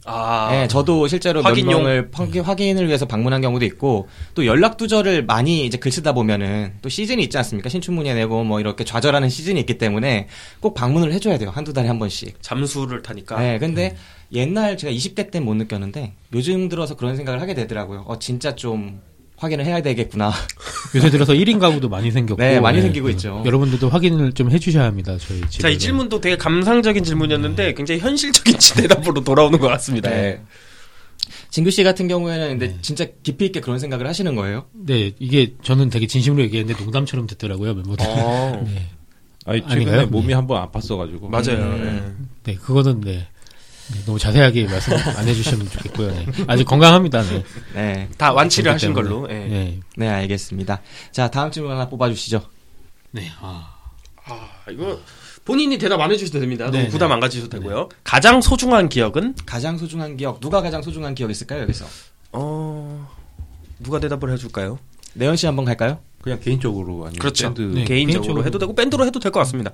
[0.06, 1.72] 아, 네, 저도 실제로 확인용?
[1.72, 6.14] 몇 명을 확인- 확인을 위해서 방문한 경우도 있고 또 연락 두절을 많이 이제 글 쓰다
[6.14, 7.70] 보면은 또 시즌이 있지 않습니까?
[7.70, 10.28] 신춘문예 내고 뭐 이렇게 좌절하는 시즌이 있기 때문에
[10.62, 11.52] 꼭 방문을 해줘야 돼요.
[11.54, 12.42] 한두 달에 한 번씩.
[12.42, 13.40] 잠수를 타니까.
[13.40, 13.96] 네, 근데
[14.32, 18.06] 옛날 제가 20대 때 못 느꼈는데 요즘 들어서 그런 생각을 하게 되더라고요.
[18.08, 19.02] 어, 진짜 좀
[19.39, 20.32] 확인을 해야 되겠구나.
[20.95, 23.41] 요새 들어서 1인 가구도 많이 생겼고 네, 많이 예, 생기고 그 있죠.
[23.45, 25.17] 여러분들도 확인을 좀 해주셔야 합니다.
[25.17, 25.62] 저희 집에.
[25.62, 30.10] 자, 이 질문도 되게 감상적인 질문이었는데 굉장히 현실적인 대답으로 돌아오는 것 같습니다.
[30.10, 30.41] 네.
[31.52, 34.65] 진규 씨 같은 경우에는 근데 진짜 깊이 있게 그런 생각을 하시는 거예요?
[34.73, 38.06] 네, 이게 저는 되게 진심으로 얘기했는데 농담처럼 듣더라고요 멤버들.
[38.08, 38.89] 어, 네,
[39.45, 40.08] 아니 최근에 아닌가요?
[40.08, 40.34] 몸이 네.
[40.34, 41.58] 한번 아팠어가지고 맞아요.
[41.58, 42.28] 음.
[42.43, 42.54] 네.
[42.54, 43.28] 네, 그거는 네.
[43.93, 46.12] 네, 너무 자세하게 말씀 안 해주시면 좋겠고요.
[46.12, 46.25] 네.
[46.47, 47.23] 아직 건강합니다.
[47.23, 47.43] 네.
[47.73, 48.10] 네.
[48.17, 49.10] 다 완치를 하신 때문에.
[49.10, 49.30] 걸로.
[49.32, 49.47] 예.
[49.47, 49.80] 네.
[49.97, 50.82] 네, 알겠습니다.
[51.12, 52.47] 자, 다음 질문 하나 뽑아주시죠.
[53.12, 53.32] 네.
[53.39, 53.75] 아.
[54.25, 54.99] 아, 이거
[55.43, 56.65] 본인이 대답 안 해주셔도 됩니다.
[56.65, 57.13] 너무 네, 부담 네.
[57.15, 57.89] 안 가지셔도 되고요.
[58.04, 59.34] 가장 소중한 기억은?
[59.45, 61.86] 가장 소중한 기억, 누가 가장 소중한 기억 있을까요, 여기서?
[62.34, 63.10] 어,
[63.80, 64.78] 누가 대답을 해줄까요?
[65.15, 65.99] 내연 씨 한번 갈까요?
[66.21, 67.45] 그냥 개인적으로 아니면 그렇죠.
[67.52, 67.86] 밴드 네.
[67.86, 68.45] 개인적으로 개인적으로.
[68.45, 69.71] 해도 되고 밴드로 해도 될 것 같습니다.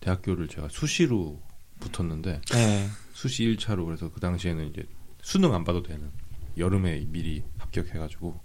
[0.00, 1.38] 대학교를 제가 수시로
[1.78, 2.88] 붙었는데 네.
[3.20, 4.82] 수시 1차로 그래서 그 당시에는 이제
[5.20, 6.10] 수능 안 봐도 되는
[6.56, 8.40] 여름에 미리 합격해가지고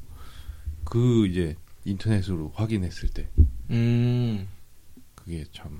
[0.83, 3.29] 그 이제 인터넷으로 확인했을 때
[3.69, 4.47] 음,
[5.15, 5.79] 그게 참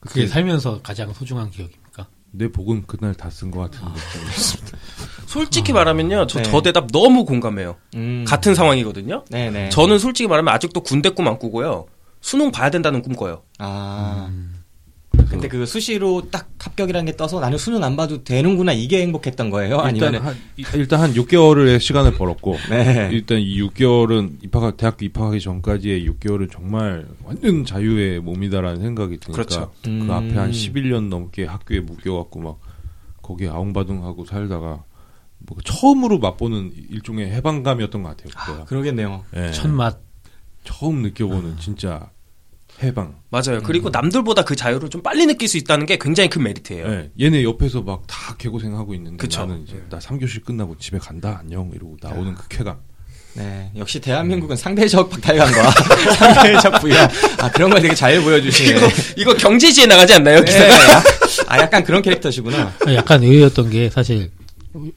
[0.00, 2.06] 그게 살면서 가장 소중한 기억입니까?
[2.32, 4.78] 내 복은 그날 다 쓴 것 같은 느낌이었습니다.
[5.26, 6.50] 솔직히 말하면요, 저, 네.
[6.50, 7.78] 저 대답 너무 공감해요.
[7.94, 8.24] 음.
[8.28, 9.24] 같은 상황이거든요.
[9.30, 9.70] 네네.
[9.70, 11.86] 저는 솔직히 말하면 아직도 군대 꿈 안 꾸고요.
[12.20, 13.42] 수능 봐야 된다는 꿈 꿔요.
[13.58, 14.26] 아.
[14.30, 14.51] 음.
[15.32, 19.76] 근데 그 수시로 딱 합격이라는 게 떠서 나는 수능 안 봐도 되는구나 이게 행복했던 거예요?
[19.76, 20.36] 일단 아니면 한
[20.74, 23.08] 일단 한 6개월의 시간을 벌었고 네.
[23.12, 29.72] 일단 이 6개월은 입학 대학교 입학하기 전까지의 6개월은 정말 완전 자유의 몸이다라는 생각이 드니까 그렇죠.
[29.82, 30.10] 그 음.
[30.10, 32.60] 앞에 한 11년 넘게 학교에 묶여갖고 막
[33.22, 34.84] 거기에 아웅바둥하고 살다가
[35.38, 38.28] 뭐 처음으로 맛보는 일종의 해방감이었던 것 같아요.
[38.28, 38.64] 그때가.
[38.66, 39.24] 그러겠네요.
[39.36, 39.50] 예.
[39.52, 39.98] 첫맛.
[40.64, 42.10] 처음 느껴보는 진짜
[42.82, 43.16] 해방.
[43.30, 43.62] 맞아요.
[43.62, 46.86] 그리고 남들보다 그 자유를 좀 빨리 느낄 수 있다는 게 굉장히 큰 메리트예요.
[46.86, 47.10] 예.
[47.20, 49.40] 얘네 옆에서 막 다 개고생하고 있는데 그쵸.
[49.40, 52.76] 나는 이제 나 3교시 끝나고 집에 간다 안녕 이러고 나오는 그 쾌감.
[53.34, 53.70] 네.
[53.76, 55.70] 역시 대한민국은 상대적 박탈감과
[56.16, 56.94] 상대적 부여.
[57.38, 58.78] 아, 그런 걸 되게 잘 보여주시네.
[59.16, 60.44] 이거 경제지에 나가지 않나요?
[60.44, 60.70] 네.
[61.46, 62.74] 아, 약간 그런 캐릭터시구나.
[62.94, 64.30] 약간 의외였던 게 사실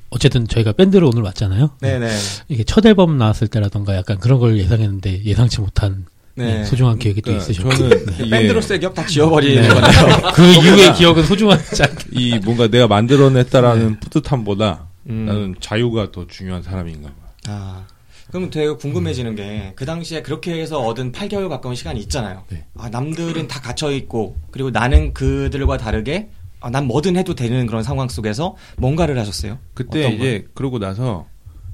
[0.10, 1.72] 어쨌든 저희가 밴드로 오늘 왔잖아요.
[1.82, 2.10] 네네.
[2.50, 6.58] 이게 첫 앨범 나왔을 때라던가 약간 그런 걸 예상했는데 예상치 못한 네.
[6.58, 9.68] 네, 소중한 기억이 또 그러니까 있으셨고 저는 밴드로서의 기억 다 지워버리는 네.
[9.68, 10.32] 거네요.
[10.36, 15.26] 그 이후의 기억은 소중하지 않이 뭔가 내가 만들어냈다라는 뿌듯함보다 음.
[15.26, 17.16] 나는 자유가 더 중요한 사람인가 봐.
[17.48, 17.86] 아.
[18.32, 22.44] 그럼 되게 궁금해지는 게, 그 당시에 그렇게 해서 얻은 8개월 가까운 시간이 있잖아요.
[22.50, 22.66] 네.
[22.76, 28.10] 아, 남들은 다 갇혀있고, 그리고 나는 그들과 다르게, 아, 난 뭐든 해도 되는 그런 상황
[28.10, 29.60] 속에서 뭔가를 하셨어요?
[29.74, 31.28] 그때 이제 그러고 나서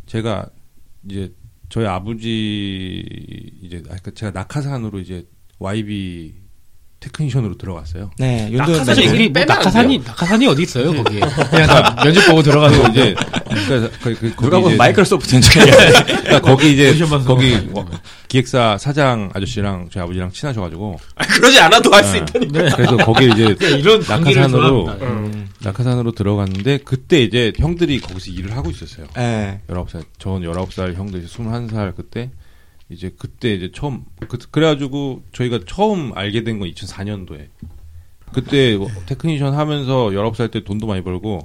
[0.05, 0.45] 제가
[1.09, 1.31] 이제
[1.71, 3.01] 저희 아버지
[3.61, 5.25] 이제 아, 그러니까 제가 낙하산으로 이제
[5.57, 6.40] YB
[7.01, 8.11] 테크니션으로 들어갔어요.
[8.19, 9.15] 네, 윤도현 낙하산 사실 배우.
[9.15, 13.15] 얘기 거기 뭐 빼면 낙하산이 낙하산이 어디 있어요 거기에 그냥 다 면접 보고 거 이제
[13.49, 15.65] 그러니까 그, 그, 누가 거기 보면 이제 마이크로소프트 연주가
[16.05, 16.93] 그러니까 거기 이제.
[17.25, 17.89] 거기 뭐
[18.27, 22.19] 기획사 사장 아저씨랑 저희 아버지랑 친하셔가지고 아, 그러지 않아도 할수 네.
[22.19, 22.75] 있다니까.
[22.75, 25.05] 그래서 거기 이제 이런 낙하산으로 좋아합니다.
[25.05, 25.49] 음.
[25.59, 29.07] 낙하산으로 들어갔는데 그때 이제 형들이 거기서 일을 하고 있었어요.
[29.15, 29.59] 네.
[29.67, 32.29] 19살, 전 19살, 형들 21살 그때
[32.91, 37.47] 이제 그때 이제 처음 그, 그래가지고 저희가 처음 알게 된 건 2004년도에
[38.33, 41.39] 그때 뭐 technician 하면서 19살 때 돈도 많이 벌고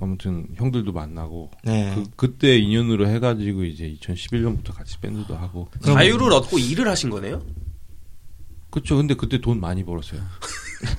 [0.00, 1.92] 아무튼 형들도 만나고 네.
[1.94, 7.44] 그, 그때 인연으로 해가지고 이제 2011년부터 같이 밴드도 하고 자유를 얻고 일을 하신 거네요?
[8.70, 10.20] 그쵸 근데 그때 돈 많이 벌었어요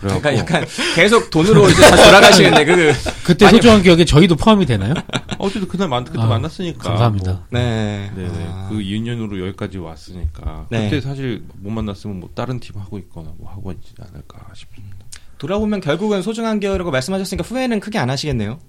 [0.01, 0.65] 그러니까 약간
[0.95, 4.93] 계속 돈으로 이제 다 돌아가시는데 그 그때 소중한 기억에 저희도 포함이 되나요?
[5.39, 7.31] 어쨌든 그날 만, 그때 아, 만났으니까 감사합니다.
[7.31, 7.43] 뭐.
[7.49, 8.11] 네.
[8.15, 8.67] 네네 아.
[8.69, 10.89] 그 인연으로 여기까지 왔으니까 네.
[10.89, 14.97] 그때 사실 못 만났으면 뭐 다른 팀 하고 있거나 뭐 하고 있지 않을까 싶습니다.
[15.37, 18.59] 돌아보면 결국은 소중한 기억이라고 말씀하셨으니까 후회는 크게 안 하시겠네요.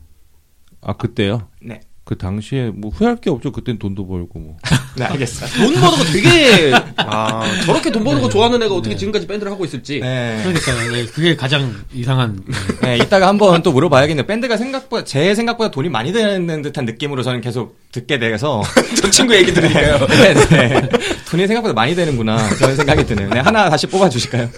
[0.81, 1.49] 아 그때요?
[1.61, 1.81] 네.
[2.11, 3.53] 그 당시에 뭐 후회할 게 없죠.
[3.53, 4.57] 그땐 돈도 벌고 뭐.
[4.99, 5.49] 네, 알겠어요.
[5.65, 9.65] 돈 버는 거 되게 아 저렇게 돈 버는 거 좋아하는 애가 어떻게 지금까지 밴드를 하고
[9.65, 10.01] 있을지.
[10.01, 10.41] 네.
[10.43, 12.43] 그러니까 네, 그게 가장 이상한
[12.83, 14.27] 네, 이따가 한번 또 물어봐야겠네요.
[14.27, 18.61] 밴드가 생각보다, 제 생각보다 돈이 많이 되는 듯한 느낌으로 저는 계속 듣게 돼서.
[19.01, 20.05] 저 친구 얘기 들으니까요.
[20.09, 20.89] 네, 네.
[21.31, 22.49] 돈이 생각보다 많이 되는구나.
[22.57, 23.31] 그런 생각이 드네요.
[23.31, 24.49] 네, 하나 다시 뽑아 주실까요?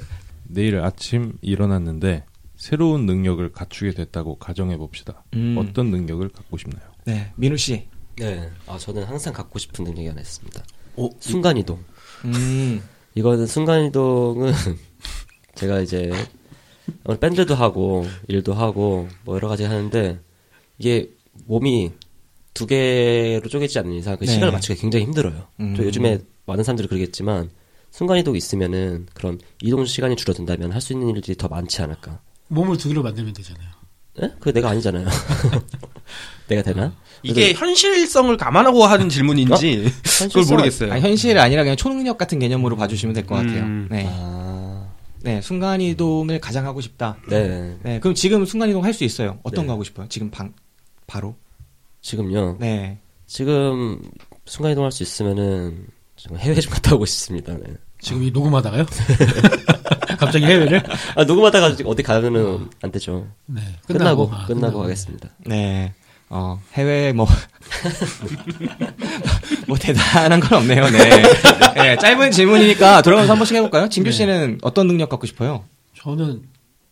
[0.44, 2.24] 내일 아침 일어났는데
[2.56, 5.22] 새로운 능력을 갖추게 됐다고 가정해 봅시다.
[5.34, 5.56] 음.
[5.58, 6.91] 어떤 능력을 갖고 싶나요?
[7.04, 7.86] 네, 민우 씨.
[8.16, 8.50] 네.
[8.66, 10.62] 아, 저는 항상 갖고 싶은 능력이 하나 있습니다.
[10.96, 11.82] 오, 순간 이동.
[12.24, 12.82] 음,
[13.14, 14.52] 이거는 순간 이동은
[15.54, 16.10] 제가 이제
[17.04, 20.20] 오늘 밴드도 하고 일도 하고 뭐 여러 가지 하는데
[20.78, 21.10] 이게
[21.46, 21.92] 몸이
[22.54, 24.32] 두 개로 쪼개지 않는 이상 그 네.
[24.32, 25.48] 시간을 맞추기 굉장히 힘들어요.
[25.60, 25.74] 음.
[25.74, 27.50] 또 요즘에 많은 사람들이 그러겠지만
[27.90, 32.20] 순간 이동 있으면은 그런 이동 시간이 줄어든다면 할 수 있는 일들이 더 많지 않을까.
[32.48, 33.68] 몸을 두 개로 만들면 되잖아요.
[34.22, 34.28] 예?
[34.38, 35.06] 그게 내가 아니잖아요.
[36.54, 36.92] 내가 되나?
[37.22, 40.92] 이게 현실성을 감안하고 하는 질문인지 그걸 현실성을- 모르겠어요.
[40.92, 43.62] 아, 현실 아니라 그냥 초능력 같은 개념으로 봐주시면 될 것 같아요.
[43.62, 43.88] 음.
[43.90, 44.06] 네.
[44.08, 44.88] 아,
[45.22, 47.16] 네, 순간 이동을 가장 하고 싶다.
[47.28, 47.76] 네.
[47.82, 49.38] 네, 그럼 지금 순간 이동 할 수 있어요.
[49.44, 49.66] 어떤 네.
[49.68, 50.06] 거 하고 싶어요?
[50.08, 50.52] 지금 방,
[51.06, 51.36] 바로?
[52.00, 52.56] 지금요.
[52.60, 52.98] 네.
[53.26, 54.00] 지금
[54.46, 55.86] 순간 이동 할 수 있으면은
[56.16, 57.52] 지금 해외 좀 갔다 오고 싶습니다.
[57.54, 57.74] 네.
[58.00, 58.84] 지금 이 녹음하다가요?
[60.18, 60.82] 갑자기 해외를?
[61.14, 63.28] 아, 녹음하다가 어디 가면은 안 되죠.
[63.46, 63.60] 네.
[63.86, 65.28] 끝나고, 아, 끝나고 가겠습니다.
[65.46, 65.92] 네.
[66.34, 67.26] 어, 해외 뭐,
[69.68, 70.88] 뭐 대단한 건 없네요.
[70.88, 71.22] 네.
[71.74, 73.90] 네, 짧은 질문이니까 돌아가면서 한 번씩 해볼까요?
[73.90, 74.16] 진규 네.
[74.16, 75.64] 씨는 어떤 능력 갖고 싶어요?
[75.94, 76.40] 저는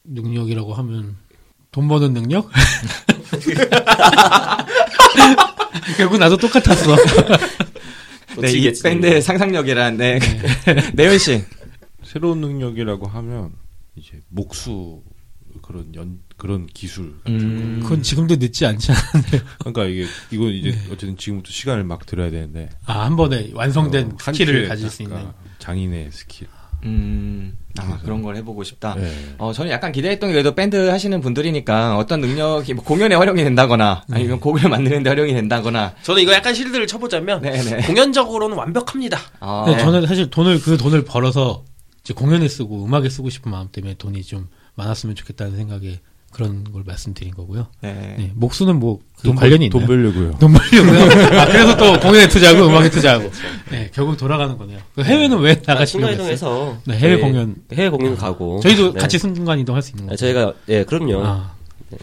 [0.04, 1.16] 능력이라고 하면
[1.72, 2.50] 돈 버는 능력?
[5.96, 6.96] 결국 나도 똑같았어.
[8.42, 10.18] 네, 이 밴드의 상상력이란, 네.
[10.92, 11.42] 내연 씨.
[12.02, 13.52] 새로운 능력이라고 하면
[13.96, 15.02] 이제 목수
[15.62, 17.69] 그런 연 그런 기술 같은 음.
[17.90, 19.00] 그건 지금도 늦지 않지 않아?
[19.58, 24.16] 그러니까 이게 이건 이제 어쨌든 지금부터 시간을 막 들어야 되는데 아, 한 번에 완성된 어,
[24.20, 25.16] 한 skill을 가질 수 딱, 있는.
[25.16, 26.46] 아, 장인의 스킬.
[26.84, 28.94] 음, 아, 그런 걸 해보고 싶다.
[28.94, 29.12] 네.
[29.38, 34.04] 어, 저는 약간 기대했던 게 그래도 밴드 하시는 분들이니까 어떤 능력이 뭐 공연에 활용이 된다거나
[34.10, 35.94] 아니면 곡을 만드는데 활용이 된다거나.
[36.02, 37.82] 저는 이거 약간 실드를 쳐보자면 네네.
[37.86, 39.18] 공연적으로는 완벽합니다.
[39.40, 41.64] 아, 근데 저는 사실 돈을, 그 돈을 벌어서
[42.02, 46.84] 이제 공연에 쓰고 음악에 쓰고 싶은 마음 때문에 돈이 좀 많았으면 좋겠다는 생각에 그런 걸
[46.86, 47.66] 말씀드린 거고요.
[47.80, 48.14] 네.
[48.16, 50.04] 네, 목수는 뭐, 그돈 관련이 벌- 있나요?
[50.04, 50.38] 돈 벌려고요.
[50.38, 51.00] 돈 벌려고요.
[51.40, 53.30] 아, 그래서 또 공연에 투자하고 음악에 투자하고.
[53.70, 54.78] 네, 결국 돌아가는 거네요.
[54.94, 55.86] 그 해외는 왜 아, 했어요?
[55.86, 57.56] 순간이동해서 네, 해외 저희 공연.
[57.72, 59.00] 해외 공연 가고 저희도 네.
[59.00, 60.26] 같이 순간 이동할 수 있는 아, 거죠.
[60.26, 61.20] 저희가 예 그럼요.
[61.24, 61.52] 아,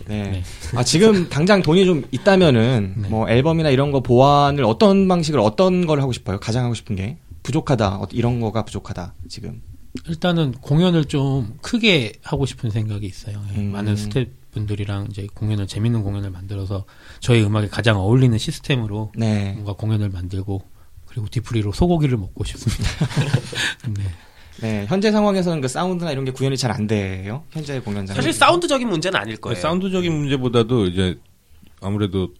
[0.07, 0.23] 네.
[0.23, 0.43] 네.
[0.75, 3.07] 아, 지금 당장 돈이 좀 있다면은 네.
[3.09, 6.37] 뭐 앨범이나 이런 거 보완을 어떤 방식을 어떤 걸 하고 싶어요?
[6.39, 7.95] 가장 하고 싶은 게 부족하다.
[7.95, 9.13] 어, 이런 거가 부족하다.
[9.29, 9.61] 지금.
[10.07, 13.41] 일단은 공연을 좀 크게 하고 싶은 생각이 있어요.
[13.53, 13.71] 예, 음.
[13.71, 16.85] 많은 스태프분들이랑 이제 공연을 재밌는 공연을 만들어서
[17.19, 19.53] 저희 음악에 가장 어울리는 시스템으로 네.
[19.53, 20.61] 뭔가 공연을 만들고
[21.05, 22.83] 그리고 뒤풀이로 소고기를 먹고 싶습니다.
[23.97, 24.03] 네.
[24.59, 24.85] 네.
[24.87, 27.43] 현재 상황에서는 그 사운드나 이런 게 구현이 잘 안 돼요.
[27.51, 28.15] 현재 공연장.
[28.15, 29.59] 사실 사운드적인 문제는 아닐 거예요.
[29.59, 31.19] 사운드적인 문제보다도 이제
[31.81, 32.33] 아무래도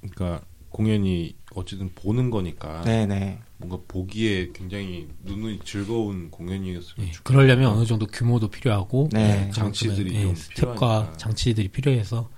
[0.00, 3.38] 그러니까 공연이 어쨌든 보는 거니까 네, 네.
[3.56, 7.22] 뭔가 보기에 굉장히 눈이 즐거운 공연이었으면 예, 좋겠다.
[7.22, 9.50] 그러려면 어느 정도 규모도 필요하고 네.
[9.52, 11.16] 장치들이 예, 좀 스텝과 필요하니까.
[11.16, 12.28] 장치들이 필요해서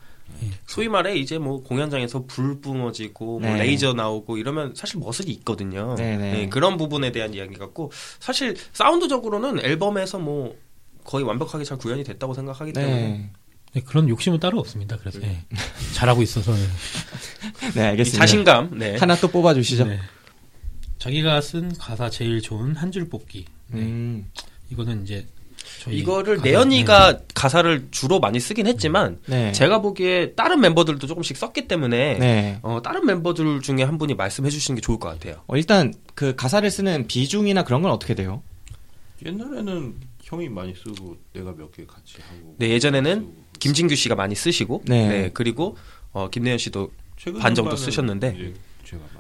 [0.67, 3.59] 소위 말해 이제 뭐 공연장에서 불 뿜어지고 뭐 네.
[3.59, 5.95] 레이저 나오고 이러면 사실 머슬이 있거든요.
[5.97, 6.33] 네, 네.
[6.33, 10.57] 네, 그런 부분에 대한 이야기 같고 사실 사운드적으로는 앨범에서 뭐
[11.05, 13.31] 거의 완벽하게 잘 구현이 됐다고 생각하기 때문에
[13.77, 13.81] 네.
[13.81, 14.97] 네, 그런 욕심은 따로 없습니다.
[14.97, 15.43] 그래서 예,
[15.95, 16.57] 잘하고 있어서 예.
[17.75, 18.19] 네, 이 알겠습니다.
[18.27, 18.79] 자신감.
[18.79, 18.97] 네.
[18.97, 19.85] 하나 또 뽑아 주시죠.
[19.85, 19.99] 네.
[20.99, 23.45] 자기가 쓴 가사 제일 좋은 한 줄 뽑기.
[23.69, 23.81] 네.
[23.81, 24.31] 음.
[24.71, 25.27] 이거는 이제
[25.83, 29.53] 저희 이거를 가사- 내연이가 가사를 주로 많이 쓰긴 했지만 네.
[29.53, 32.59] 제가 보기에 다른 멤버들도 조금씩 썼기 때문에 네.
[32.63, 35.43] 어, 다른 멤버들 중에 한 분이 말씀해 주시는 게 좋을 것 같아요.
[35.49, 38.43] 어, 일단 그 가사를 쓰는 비중이나 그런 건 어떻게 돼요?
[39.25, 42.57] 옛날에는 형이 많이 쓰고 내가 몇 개 같이 하고.
[42.59, 43.46] 네, 예전에는 쓰고.
[43.59, 45.09] 김진규 씨가 많이 쓰시고 네.
[45.09, 45.77] 네, 그리고
[46.13, 48.33] 어, 김내연 씨도 최근 반 정도 쓰셨는데.
[48.33, 48.55] 많이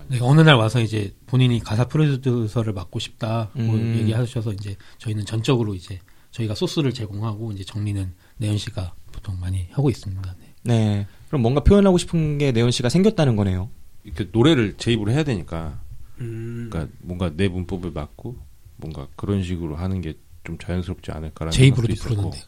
[0.09, 3.97] 네, 어느 날 와서 이제 본인이 가사 프로듀서를 맡고 싶다 뭐 음.
[3.97, 5.99] 얘기하셔서 이제 저희는 전적으로 이제
[6.31, 10.37] 저희가 소스를 제공하고 이제 정리는 내연 씨가 보통 많이 하고 있습니다.
[10.39, 10.53] 네.
[10.63, 11.07] 네.
[11.27, 13.69] 그럼 뭔가 표현하고 싶은 게 내연 씨가 생겼다는 거네요.
[14.05, 15.81] 이렇게 노래를 제 입으로 해야 되니까
[16.21, 18.37] 음, 그러니까 뭔가 내 문법을 맞고
[18.77, 20.15] 뭔가 그런 식으로 하는 게
[20.47, 21.95] 좀 자연스럽지 않을까라는 제 입으로도.
[21.97, 22.39] 부르는데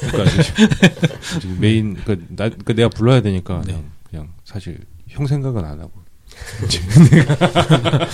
[0.00, 0.42] 그러니까
[1.40, 3.72] 지금, 메인 그러니까, 나, 그러니까 내가 불러야 되니까 네.
[3.72, 5.92] 그냥, 그냥 사실 형 생각은 안 하고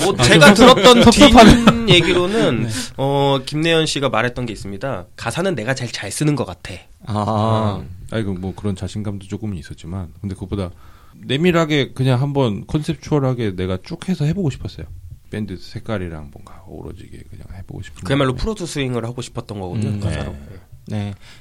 [0.03, 1.03] 뭐 아, 제가 들었던.
[1.11, 2.69] 뒷 얘기로는 네.
[2.97, 5.07] 어, 김내연 씨가 말했던 게 있습니다.
[5.17, 6.75] 가사는 내가 제일 잘 쓰는 것 같아.
[7.07, 7.83] 아.
[8.11, 10.71] 아니 그뭐 그런 자신감도 조금은 있었지만 근데 그것보다
[11.15, 14.87] 내밀하게 그냥 한번 conceptual하게 내가 쭉 해서 해보고 싶었어요.
[15.31, 18.03] 밴드 색깔이랑 뭔가 어우러지게 그냥 해보고 싶은.
[18.05, 18.35] 그야말로.
[18.35, 19.91] 프로듀싱을 하고 싶었던 거거든요.
[19.91, 20.33] 음, 가사로.
[20.33, 20.59] 네.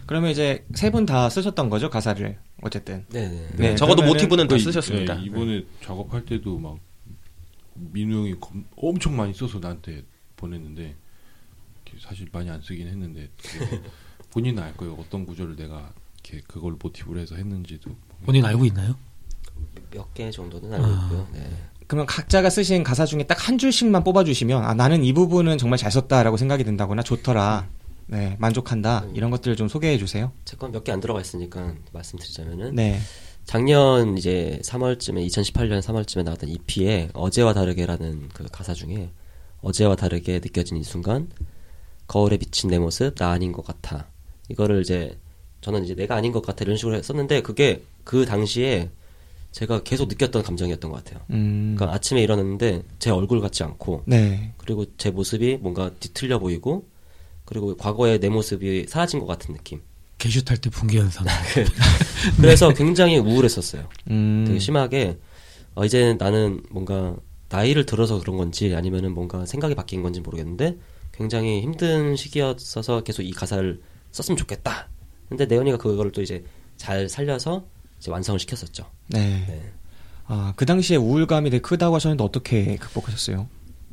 [0.05, 2.37] 그러면 이제 세 분 다 쓰셨던 거죠, 가사를.
[2.61, 3.05] 어쨌든.
[3.09, 3.47] 네, 네.
[3.55, 5.19] 네, 적어도 모티브는 다그 이- 쓰셨습니다.
[5.21, 6.77] 예, 이번에 작업할 때도 막
[7.75, 10.03] 민우 형이 검- 엄청 많이 써서 나한테
[10.35, 10.95] 보냈는데
[11.99, 13.29] 사실 많이 안 쓰긴 했는데
[14.31, 14.93] 본인은 알 거예요.
[14.99, 15.91] 어떤 구절을 내가
[16.23, 17.91] 이렇게 그걸 모티브로 해서 했는지도.
[18.25, 18.95] 본인 알고 있나요?
[19.91, 21.03] 몇 개 정도는 알고 아.
[21.05, 21.27] 있고요.
[21.33, 21.49] 네.
[21.87, 25.89] 그러면 각자가 쓰신 가사 중에 딱 한 줄씩만 뽑아주시면, 아, 나는 이 부분은 정말 잘
[25.91, 27.69] 썼다라고 생각이 든다거나, 좋더라.
[28.07, 29.05] 네, 만족한다.
[29.13, 30.31] 이런 것들을 좀 소개해 주세요.
[30.45, 32.99] 제건몇개 안 들어가 있으니까 말씀드리자면은 네.
[33.45, 39.09] 작년 이제 3월쯤에 2018년 3월쯤에 나왔던 EP에 어제와 다르게라는 그 가사 중에
[39.61, 41.29] 어제와 다르게 느껴진 이 순간
[42.07, 44.07] 거울에 비친 내 모습 나 아닌 것 같아
[44.49, 45.17] 이거를 이제
[45.61, 48.89] 저는 이제 내가 아닌 것 같아 이런 식으로 썼는데 그게 그 당시에
[49.51, 51.23] 제가 계속 느꼈던 감정이었던 것 같아요.
[51.31, 51.73] 음.
[51.75, 54.53] 그러니까 아침에 일어났는데 제 얼굴 같지 않고 네.
[54.57, 56.85] 그리고 제 모습이 뭔가 뒤틀려 보이고
[57.47, 59.81] 그리고 과거의 내 모습이 사라진 것 같은 느낌.
[60.17, 61.25] 게슈탈트 붕괴 현상.
[62.41, 63.87] 그래서 굉장히 우울했었어요.
[64.09, 64.43] 음.
[64.45, 65.17] 되게 심하게
[65.75, 67.15] 어, 이제 나는 뭔가
[67.49, 70.77] 나이를 들어서 그런 건지 아니면은 뭔가 생각이 바뀐 건지 모르겠는데
[71.13, 73.81] 굉장히 힘든 시기였어서 계속 이 가사를
[74.11, 74.89] 썼으면 좋겠다.
[75.29, 76.43] 근데 내연이가 그거를 또 이제
[76.75, 77.65] 잘 살려서
[77.97, 78.85] 이제 완성을 시켰었죠.
[79.07, 79.45] 네.
[79.47, 79.71] 네.
[80.25, 83.47] 아, 그 당시에 우울감이 되게 크다고 하셨는데 어떻게 극복하셨어요?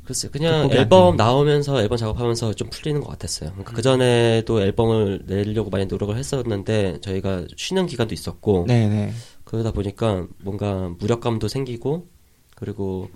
[0.05, 1.17] 글쎄 그냥 앨범.
[1.17, 3.51] 나오면서 앨범 작업하면서 좀 풀리는 것 같았어요.
[3.51, 9.13] 그러니까 그 전에도 앨범을 내려고 많이 노력을 했었는데 저희가 쉬는 기간도 있었고 네, 네.
[9.45, 12.07] 그러다 보니까 뭔가 무력감도 생기고
[12.55, 13.09] 그리고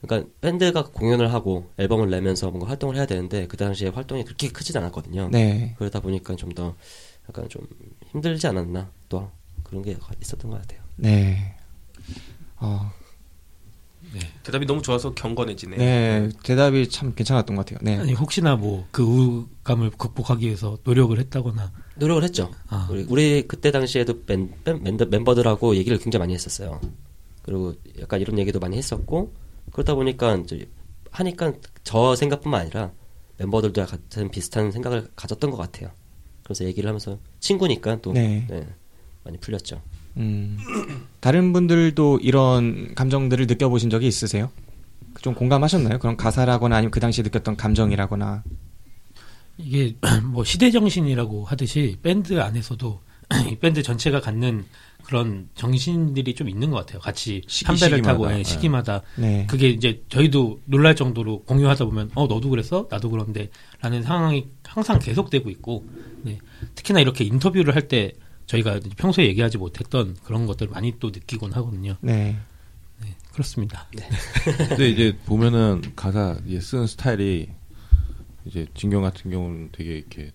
[0.00, 4.76] 그러니까 밴드가 공연을 하고 앨범을 내면서 뭔가 활동을 해야 되는데 그 당시에 활동이 그렇게 크진
[4.76, 5.28] 않았거든요.
[5.30, 5.74] 네.
[5.78, 6.74] 그러다 보니까 좀 더
[7.28, 7.66] 약간 좀
[8.10, 9.30] 힘들지 않았나 또
[9.62, 10.80] 그런 게 있었던 것 같아요.
[10.96, 11.54] 네.
[12.58, 12.90] 어,
[14.42, 15.76] 대답이 너무 좋아서 경건해지네.
[15.76, 16.28] 네.
[16.42, 17.78] 대답이 참 괜찮았던 것 같아요.
[17.82, 17.98] 네.
[17.98, 22.50] 아니 혹시나 뭐 그 우울감을 극복하기 위해서 노력을 했다거나 노력을 했죠.
[22.68, 22.88] 아.
[22.90, 26.80] 우리, 우리 그때 당시에도 밴, 밴, 멤버- 멤버들하고 얘기를 굉장히 많이 했었어요.
[27.42, 29.32] 그리고 약간 이런 얘기도 많이 했었고
[29.72, 30.68] 그러다 보니까 이제
[31.10, 31.52] 하니까
[31.84, 32.92] 저 생각뿐만 아니라
[33.38, 35.90] 멤버들도 같은 비슷한 생각을 가졌던 것 같아요.
[36.44, 38.46] 그래서 얘기를 하면서 친구니까 또 네.
[38.48, 38.66] 네,
[39.24, 39.80] 많이 풀렸죠.
[40.16, 40.58] 음.
[41.20, 44.50] 다른 분들도 이런 감정들을 느껴보신 적이 있으세요?
[45.20, 45.98] 좀 공감하셨나요?
[45.98, 48.42] 그런 가사라거나 아니면 그 당시에 느꼈던 감정이라거나.
[49.58, 49.96] 이게
[50.32, 53.00] 뭐 시대 정신이라고 하듯이 밴드 안에서도
[53.50, 54.64] 이 밴드 전체가 갖는
[55.04, 57.00] 그런 정신들이 좀 있는 것 같아요.
[57.00, 58.12] 같이 시기, 한 배를 시기마다.
[58.12, 58.44] 타고 예, 네.
[58.44, 59.46] 시기마다 네.
[59.48, 65.50] 그게 이제 저희도 놀랄 정도로 공유하다 보면 어 너도 그랬어 나도 그런데라는 상황이 항상 계속되고
[65.50, 65.86] 있고
[66.22, 66.38] 네.
[66.74, 68.12] 특히나 이렇게 인터뷰를 할 때
[68.46, 71.96] 저희가 평소에 얘기하지 못했던 그런 것들을 많이 또 느끼곤 하거든요.
[72.00, 72.38] 네.
[73.00, 73.88] 네, 그렇습니다.
[74.68, 77.48] 근데 이제 보면은 가사 이제 쓰는 스타일이
[78.44, 80.32] 이제 진경 같은 경우는 되게 이렇게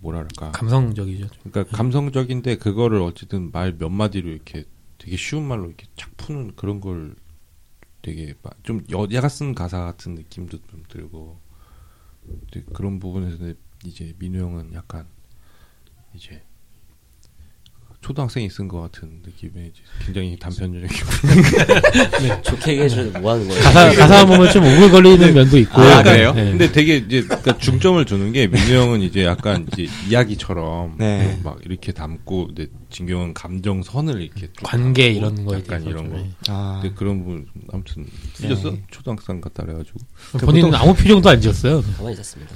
[0.00, 1.26] 뭐랄까 감성적이죠.
[1.28, 1.50] 좀.
[1.50, 4.64] 그러니까 감성적인데 그거를 어쨌든 말 몇 마디로 이렇게
[4.98, 7.16] 되게 쉬운 말로 이렇게 착 푸는 그런 걸
[8.02, 11.40] 되게 마- 좀 여자가 쓴 가사 같은 느낌도 좀 들고
[12.72, 15.06] 그런 부분에서 이제 민우 형은 약간
[16.14, 16.42] 이제
[18.00, 20.88] 초등학생이 쓴 것 같은 느낌의 이제 굉장히 단편적인
[22.42, 23.62] 좋게 얘기해 주는데 뭐 하는 거예요?
[23.62, 25.82] 가사 가사 보면 좀 오글거리는 면도 있고.
[25.82, 26.32] 아, 그래요?
[26.32, 26.44] 네.
[26.44, 31.38] 근데 되게 이제 그러니까 중점을 두는 게 민우 형은 이제 약간 이제 이야기처럼 네.
[31.42, 32.48] 막 이렇게 담고
[32.90, 36.16] 진경은 감정선을 이렇게 쭉 관계 이런 거에 약간 대해서 이런 좀, 거.
[36.18, 36.30] 네.
[36.48, 36.78] 아.
[36.82, 38.06] 근데 그런 부분 아무튼
[38.40, 38.82] 삐졌어 네.
[38.90, 39.98] 초등학생 같다 그래가지고
[40.40, 41.82] 본인은 아무 표정도 안 지었어요.
[41.98, 42.50] 가만히 있었습니다.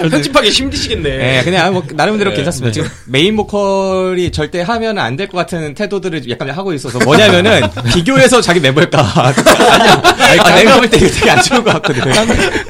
[0.08, 1.16] 편집하기 힘드시겠네.
[1.18, 2.36] 네, 그냥 뭐 나름대로 네.
[2.36, 2.72] 괜찮습니다.
[2.72, 7.60] 지금 메인 보컬이 절대 하면 안 될 것 같은 태도들을 약간 하고 있어서 뭐냐면은
[7.92, 9.00] 비교해서 자기 멤버일까.
[9.00, 10.02] 아니야.
[10.42, 12.02] 아, 내가 볼 때 이거 되게 안 좋은 것 같거든.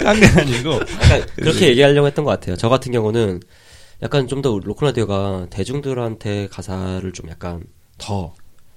[0.02, 2.56] 딴게 아니고 약간 그렇게 얘기하려고 했던 것 같아요.
[2.56, 3.40] 저 같은 경우는
[4.02, 7.64] 약간 좀 더 로큰롤 라디오가 대중들한테 가사를 좀 약간
[7.98, 8.34] 더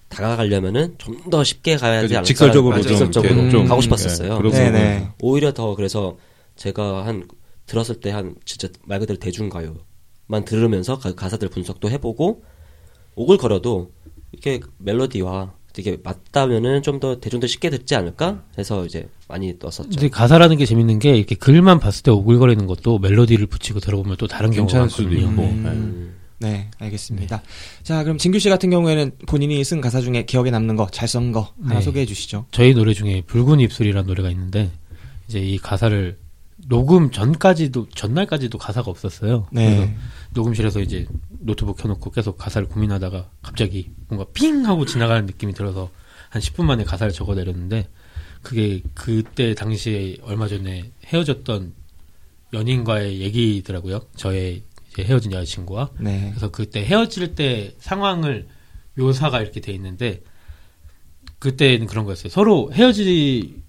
[0.09, 4.37] 다가가려면은 좀 더 쉽게 가야 되지 않을까 직설적으로 좀 직설적으로 이렇게 좀 가고 싶었었어요.
[4.71, 4.99] 네.
[4.99, 5.11] 부분.
[5.21, 6.17] 오히려 더 그래서
[6.55, 7.27] 제가 한
[7.65, 12.43] 들었을 때 한 진짜 말 그대로 대중가요만 들으면서 가, 가사들 분석도 해보고
[13.15, 13.91] 오글거려도
[14.33, 19.89] 이렇게 멜로디와 되게 맞다면은 좀 더 대중들 쉽게 듣지 않을까 해서 이제 많이 넣었었죠.
[19.89, 24.27] 근데 가사라는 게 재밌는 게 이렇게 글만 봤을 때 오글거리는 것도 멜로디를 붙이고 들어보면 또
[24.27, 25.11] 다른 경우가 괜찮을 수도.
[25.13, 25.63] 있고 음.
[25.63, 25.69] 네.
[25.71, 26.13] 음.
[26.39, 27.41] 네, 알겠습니다.
[27.83, 31.31] 자, 그럼 진규 씨 같은 경우에는 본인이 쓴 가사 중에 기억에 남는 거, 잘 쓴
[31.31, 31.81] 거 하나 네.
[31.81, 32.45] 소개해 주시죠.
[32.51, 34.69] 저희 노래 중에 붉은 입술이라는 노래가 있는데
[35.27, 36.17] 이제 이 가사를
[36.67, 39.47] 녹음 전까지도 전날까지도 가사가 없었어요.
[39.49, 39.95] 그래서 네.
[40.33, 41.05] 녹음실에서 이제
[41.43, 45.89] 노트북 켜놓고 계속 가사를 고민하다가 갑자기 뭔가 핑 하고 지나가는 느낌이 들어서
[46.29, 47.87] 한 10분 만에 가사를 적어 내렸는데
[48.41, 51.73] 그게 그때 당시에 얼마 전에 헤어졌던
[52.53, 54.01] 연인과의 얘기더라고요.
[54.15, 54.63] 저의
[54.99, 56.29] 헤어진 여자친구와 네.
[56.29, 58.47] 그래서 그때 헤어질 때 상황을
[58.95, 60.21] 묘사가 이렇게 돼 있는데
[61.39, 62.29] 그때는 그런 거였어요.
[62.29, 63.63] 서로 헤어질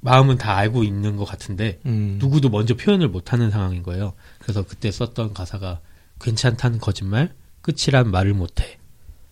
[0.00, 2.16] 마음은 다 알고 있는 것 같은데 음.
[2.20, 4.14] 누구도 먼저 표현을 못하는 상황인 거예요.
[4.38, 5.80] 그래서 그때 썼던 가사가
[6.20, 8.78] 괜찮다는 거짓말, 끝이란 말을 못해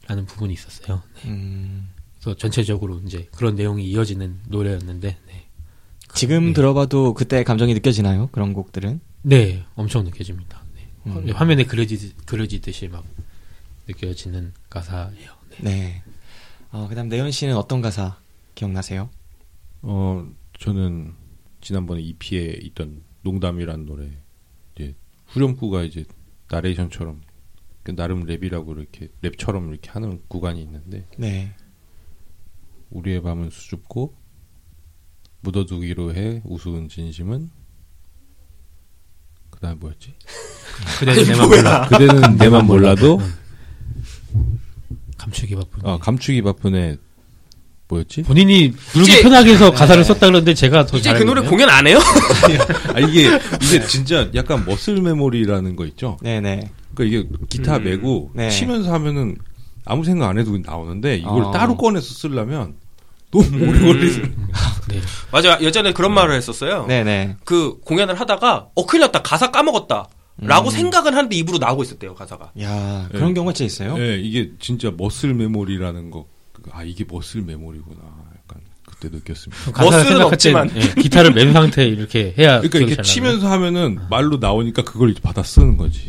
[0.07, 1.03] 라는 부분이 있었어요.
[1.23, 1.31] 네.
[1.31, 1.89] 음.
[2.21, 5.47] 그래서 전체적으로 이제 그런 내용이 이어지는 노래였는데, 네,
[6.15, 6.53] 지금 네.
[6.53, 8.29] 들어봐도 그때 감정이 느껴지나요?
[8.33, 9.01] 그런 곡들은?
[9.23, 10.63] 네, 엄청 느껴집니다.
[10.75, 10.89] 네.
[11.07, 11.31] 음.
[11.31, 13.05] 화면에 그려지 그려지듯이 막
[13.89, 15.33] 느껴지는 가사예요.
[15.51, 15.59] 네.
[15.63, 16.03] 네.
[16.71, 18.19] 어, 그 다음 내연 씨는 어떤 가사
[18.55, 19.11] 기억나세요?
[19.83, 20.27] 어
[20.59, 21.15] 저는
[21.61, 24.11] 지난번에 EP에 있던 농담이란 노래
[24.75, 24.95] 이제
[25.27, 26.05] 후렴구가 이제
[26.51, 27.23] 나레이션처럼
[27.83, 31.55] 그 나름 랩이라고 이렇게 랩처럼 이렇게 하는 구간이 있는데 네.
[32.91, 34.15] 우리의 밤은 수줍고
[35.41, 37.51] 묻어두기로 해 우스운 진심은
[39.51, 40.15] 그다음 뭐였지?
[40.99, 41.89] 그대는 내 맘 몰라.
[41.89, 43.21] 그대는 내 맘 몰라도
[45.19, 45.87] 감추기 바쁜.
[45.87, 46.99] 아 감추기 바쁜의
[47.89, 48.23] 뭐였지?
[48.23, 51.43] 본인이 부르기 편하게 해서 가사를 썼다 그러는데 제가 더 이제 잘그 노래.
[51.43, 51.99] 공연 안 해요?
[52.95, 53.29] 아 이게
[53.63, 56.17] 이게 진짜 약간 머슬 메모리라는 거 있죠?
[56.23, 56.71] 네, 네.
[56.95, 58.49] 그러니까 이게 기타 음, 메고 네.
[58.51, 59.37] 치면서 하면은
[59.85, 61.51] 아무 생각 안 해도 나오는데 이걸 어.
[61.51, 62.75] 따로 꺼내서 쓰려면
[63.31, 64.23] 너무 오래 걸리죠.
[64.89, 65.01] 네.
[65.31, 66.87] 맞아 예전에 그런 말을 했었어요.
[66.89, 67.37] 네, 네.
[67.45, 70.09] 그 공연을 하다가 어 큰일 났다 가사 까먹었다.
[70.39, 70.71] 라고 음.
[70.71, 72.51] 생각은 하는데 입으로 나오고 있었대요 가사가.
[72.61, 73.35] 야, 그런 네.
[73.35, 73.95] 경우가 진짜 있어요?
[74.03, 76.27] 예, 이게 진짜 머슬 메모리라는 거.
[76.73, 77.99] 아 이게 머슬 메모리구나.
[77.99, 79.83] 약간 그때 느꼈습니다.
[79.83, 80.69] 머슬은 없지만.
[80.69, 85.11] 땐 예, 기타를 맨 상태에 이렇게 해야 그러니까 이렇게 잘 치면서 하면은 말로 나오니까 그걸
[85.11, 86.09] 이제 받아 쓰는 거지.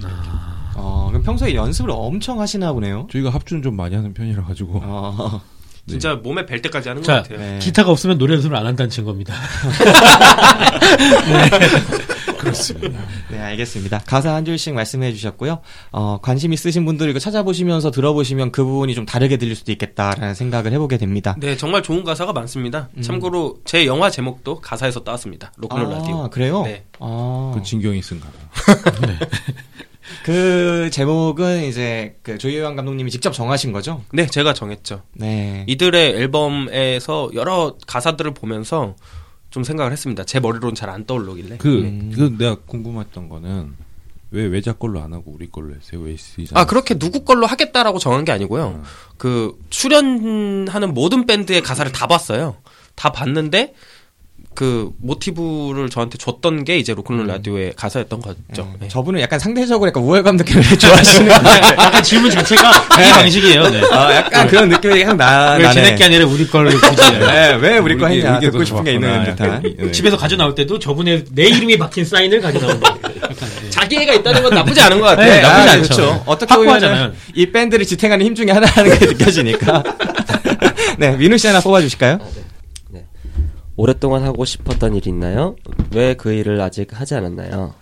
[0.76, 3.08] 어, 그럼 평소에 연습을 엄청 하시나 보네요.
[3.12, 5.42] 저희가 합주는 좀 많이 하는 편이라 가지고 어,
[5.88, 7.40] 진짜 몸에 벨 때까지 하는 것 자, 같아요.
[7.40, 7.60] 네.
[7.60, 9.34] 기타가 없으면 노래 연습을 안 한다는 증거입니다.
[11.28, 12.15] 네,
[13.32, 14.00] 알겠습니다.
[14.06, 15.60] 가사 한 줄씩 말씀해 주셨고요.
[15.92, 20.72] 어, 관심 있으신 분들 이거 찾아보시면서 들어보시면 그 부분이 좀 다르게 들릴 수도 있겠다라는 생각을
[20.74, 21.36] 해보게 됩니다.
[21.40, 22.90] 네, 정말 좋은 가사가 많습니다.
[22.98, 23.02] 음.
[23.02, 25.52] 참고로 제 영화 제목도 가사에서 따왔습니다.
[25.58, 26.30] 로큰롤 아, 라디오.
[26.30, 26.64] 그래요?
[26.64, 26.84] 네.
[27.00, 28.34] 아, 그 진경이 쓴 가사.
[30.24, 34.04] 그 제목은 이제 그 조희환 감독님이 직접 정하신 거죠?
[34.12, 35.02] 네, 제가 정했죠.
[35.14, 35.64] 네.
[35.68, 38.96] 이들의 앨범에서 여러 가사들을 보면서
[39.56, 40.26] 좀 생각을 했습니다.
[40.26, 41.58] 제 머리로는 잘 안 떠오르길래.
[41.60, 42.12] 그, 음.
[42.14, 43.74] 그 내가 궁금했던 거는
[44.32, 46.02] 왜 외자 걸로 안 하고 우리 걸로 했어요?
[46.02, 46.60] 왜 쓰이잖아.
[46.60, 48.84] 아, 그렇게 누구 걸로 하겠다라고 정한 게 아니고요.
[49.18, 52.58] 그 출연하는 모든 밴드의 가사를 다 봤어요.
[52.96, 53.74] 다 봤는데
[54.56, 58.38] 그 모티브를 저한테 줬던 게 이제 로큰롤 라디오의 가사였던 거죠.
[58.48, 58.64] 네.
[58.82, 58.88] 네.
[58.88, 62.72] 저분은 약간 상대적으로 약간 우월감 느낌을 좋아하시는 약간 질문 자체가
[63.04, 63.70] 이 방식이에요.
[63.70, 63.82] 네.
[63.92, 65.70] 아, 약간 그런 느낌이 약간 나, 왜.
[65.72, 68.40] 지낼 게 아니라 우리 걸 굳이 네, 왜 우리 거 우리 했냐.
[68.40, 69.60] 듣고 더 싶은 게 있는 좋았구나.
[69.60, 69.76] 듯한.
[69.78, 69.92] 네.
[69.92, 72.68] 집에서 가져 나올 때도 저분의 내 이름이 박힌 사인을 가져.
[72.70, 72.80] 약간,
[73.62, 73.70] 네.
[73.70, 75.30] 자기애가 있다는 건 나쁘지 않은 것 같아요.
[75.34, 75.96] 네, 나쁘지 아, 않죠.
[75.96, 76.24] 그렇죠.
[76.26, 76.56] 어떻게.
[76.56, 79.84] 보면 이 밴드를 지탱하는 힘 중에 하나라는 게 느껴지니까.
[80.98, 82.20] 네, 민우 씨 하나 뽑아주실까요?
[83.78, 85.56] 오랫동안 하고 싶었던 일이 있나요?
[85.94, 87.74] 왜 그 일을 아직 하지 않았나요?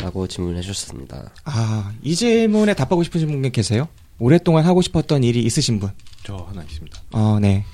[0.00, 1.30] 라고 질문해 주셨습니다.
[1.44, 3.88] 아, 이 질문에 답하고 싶으신 분 계세요?
[4.20, 5.90] 오랫동안 하고 싶었던 일이 있으신 분?
[6.24, 7.00] 저 하나 있습니다.
[7.12, 7.64] 어, 네.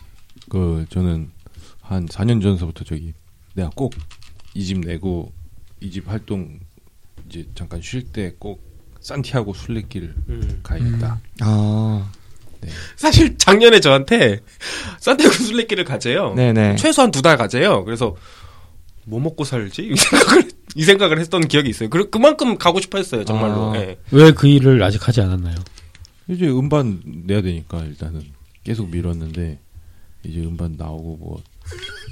[0.48, 1.30] 그 저는
[1.82, 3.12] 한 4년 전서부터 저기
[3.54, 3.92] 내가 꼭
[4.56, 5.32] 이 집 내고
[5.80, 6.60] 이 집 활동
[7.28, 8.62] 이제 잠깐 쉴 때 꼭
[9.00, 10.60] 산티아고 순례길 음.
[10.62, 11.20] 가야겠다.
[11.40, 12.10] 아,
[12.96, 14.40] 사실 작년에 저한테
[15.00, 16.34] 산티아고 순례길을 가재요.
[16.34, 16.76] 네네.
[16.76, 17.84] 최소한 두 달 가재요.
[17.84, 18.16] 그래서
[19.04, 19.82] 뭐 먹고 살지?
[19.92, 21.90] 이 생각을, 이 생각을 했던 기억이 있어요.
[21.90, 23.72] 그, 그만큼 가고 싶어 했어요, 정말로.
[23.72, 23.76] 아.
[23.76, 23.98] 예.
[24.10, 25.56] 왜그 일을 아직 하지 않았나요?
[26.28, 28.22] 이제 음반 내야 되니까 일단은
[28.64, 29.58] 계속 미뤘는데
[30.24, 31.42] 이제 음반 나오고 뭐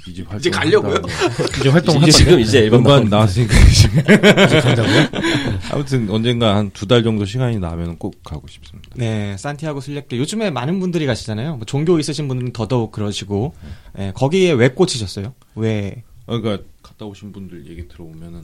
[0.07, 0.97] 이집 활동 이제 가려고요?
[1.59, 4.03] 이제 활동을 이제 할 지금 이제 앨범 나왔으니까 지금
[5.71, 8.89] 아무튼 언젠가 한 두 달 정도 시간이 나면 꼭 가고 싶습니다.
[8.95, 10.19] 네, 산티아고 순례길.
[10.19, 11.57] 요즘에 많은 분들이 가시잖아요.
[11.57, 13.53] 뭐 종교 있으신 분들은 더더욱 그러시고.
[13.95, 15.33] 네, 거기에 왜 꽂히셨어요?
[15.55, 16.03] 왜?
[16.25, 18.41] 어, 그러니까 갔다 오신 분들 얘기 들어보면은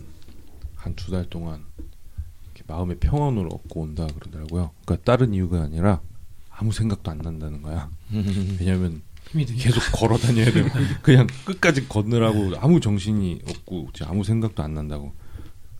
[0.76, 1.64] 한 두 달 동안
[2.56, 4.72] 이렇게 마음의 평온을 얻고 온다 그러더라고요.
[4.86, 6.00] 그러니까 다른 이유가 아니라
[6.50, 7.90] 아무 생각도 안 난다는 거야.
[8.60, 9.02] 왜냐면
[9.32, 10.70] 계속 걸어 다녀야 되고
[11.02, 15.14] 그냥 끝까지 걷느라고 아무 정신이 없고 아무 생각도 안 난다고.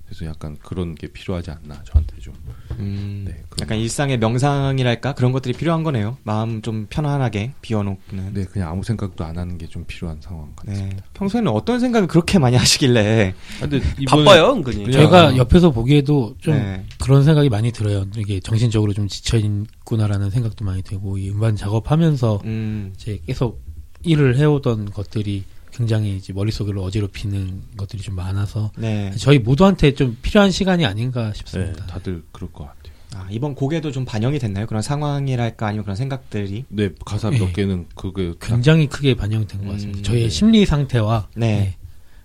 [0.10, 2.34] 그래서 약간 그런 게 필요하지 않나 저한테 좀.
[2.80, 5.14] 음, 네, 약간 일상의 명상이랄까?
[5.14, 6.18] 그런 것들이 필요한 거네요.
[6.24, 8.34] 마음 좀 편안하게 비워놓는.
[8.34, 10.96] 네, 그냥 아무 생각도 안 하는 게 좀 필요한 상황 같습니다.
[10.96, 10.98] 네.
[11.14, 13.36] 평소에는 어떤 생각을 그렇게 많이 하시길래.
[13.62, 14.78] 아, 근데 바빠요, 은근히.
[14.86, 16.84] 그냥- 제가 옆에서 보기에도 좀 네.
[17.00, 18.06] 그런 생각이 많이 들어요.
[18.18, 23.62] 이게 정신적으로 좀 지쳐 있구나라는 생각도 많이 들고 이 음반 작업하면서 음, 이제 계속
[24.04, 25.44] 일을 해오던 것들이
[25.80, 29.12] 굉장히 이제 머릿속을 어지럽히는 것들이 좀 많아서 네.
[29.18, 31.86] 저희 모두한테 좀 필요한 시간이 아닌가 네, 싶습니다.
[31.86, 32.94] 다들 그럴 것 같아요.
[33.16, 34.68] 아, 이번 곡에도 좀 반영이 됐나요?
[34.68, 35.68] 그런 상황이랄까?
[35.68, 36.66] 아니면 그런 생각들이?
[36.68, 37.40] 네, 가사 네.
[37.40, 40.00] 몇 개는 그게 다 굉장히 크게 반영된 것 같습니다.
[40.00, 40.30] 음, 저희의 네.
[40.30, 41.48] 심리 상태와 네.
[41.48, 41.78] 네,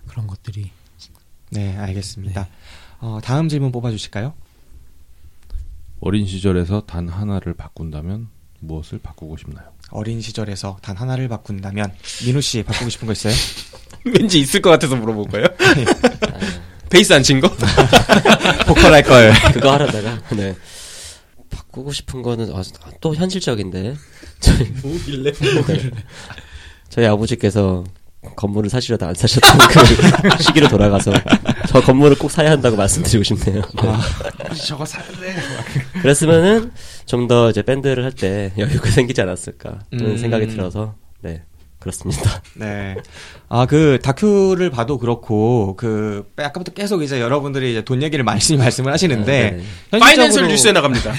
[0.05, 0.69] 그런 것들이
[1.51, 2.49] 네, 알겠습니다.
[2.99, 4.33] 어, 다음 질문 뽑아 주실까요?
[6.01, 8.27] 어린 시절에서 단 하나를 바꾼다면
[8.65, 9.65] 무엇을 바꾸고 싶나요?
[9.91, 11.93] 어린 시절에서 단 하나를 바꾼다면
[12.25, 13.33] 민우 씨 바꾸고 싶은 거 있어요?
[14.05, 15.47] 왠지 있을 것 같아서 물어본 거예요?
[16.89, 17.49] 베이스 안 친 거?
[18.67, 19.33] 보컬 할 걸.
[19.53, 20.55] 그거 하려다가 네.
[21.71, 22.61] 꾸고 싶은 거는 아,
[23.01, 23.95] 또 현실적인데
[24.39, 25.31] 저희 뭐길래?
[26.89, 27.83] 저희 아버지께서
[28.37, 29.57] 건물을 사시려다 안 사셨던
[30.37, 31.11] 그 시기로 돌아가서
[31.67, 33.61] 저 건물을 꼭 사야 한다고 말씀드리고 싶네요.
[33.81, 34.55] 네.
[34.65, 34.99] 저거 돼.
[36.01, 36.71] 그랬으면은
[37.05, 40.17] 좀 더 이제 밴드를 할 때 여유가 생기지 않았을까 그런 음.
[40.17, 41.41] 생각이 들어서 네
[41.79, 42.41] 그렇습니다.
[42.55, 42.95] 네.
[43.49, 48.91] 아, 그 다큐를 봐도 그렇고 그 아까부터 계속 이제 여러분들이 이제 돈 얘기를 많이 말씀을
[48.93, 49.99] 하시는데 네.
[49.99, 51.13] 파이낸셜 뉴스에 나갑니다.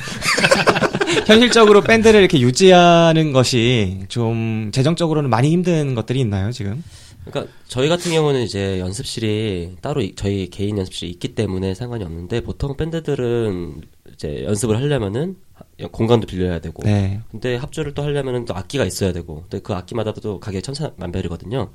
[1.26, 6.82] 현실적으로 밴드를 이렇게 유지하는 것이 좀 재정적으로는 많이 힘든 것들이 있나요, 지금?
[7.26, 12.40] 그러니까 저희 같은 경우는 이제 연습실이 따로 이- 저희 개인 연습실이 있기 때문에 상관이 없는데
[12.40, 13.80] 보통 밴드들은
[14.14, 17.20] 이제 연습을 하려면은 하- 공간도 빌려야 되고 네.
[17.30, 21.70] 근데 합주를 또 하려면은 또 악기가 있어야 되고 근데 그 악기마다도 또 가격이 천차만별이거든요.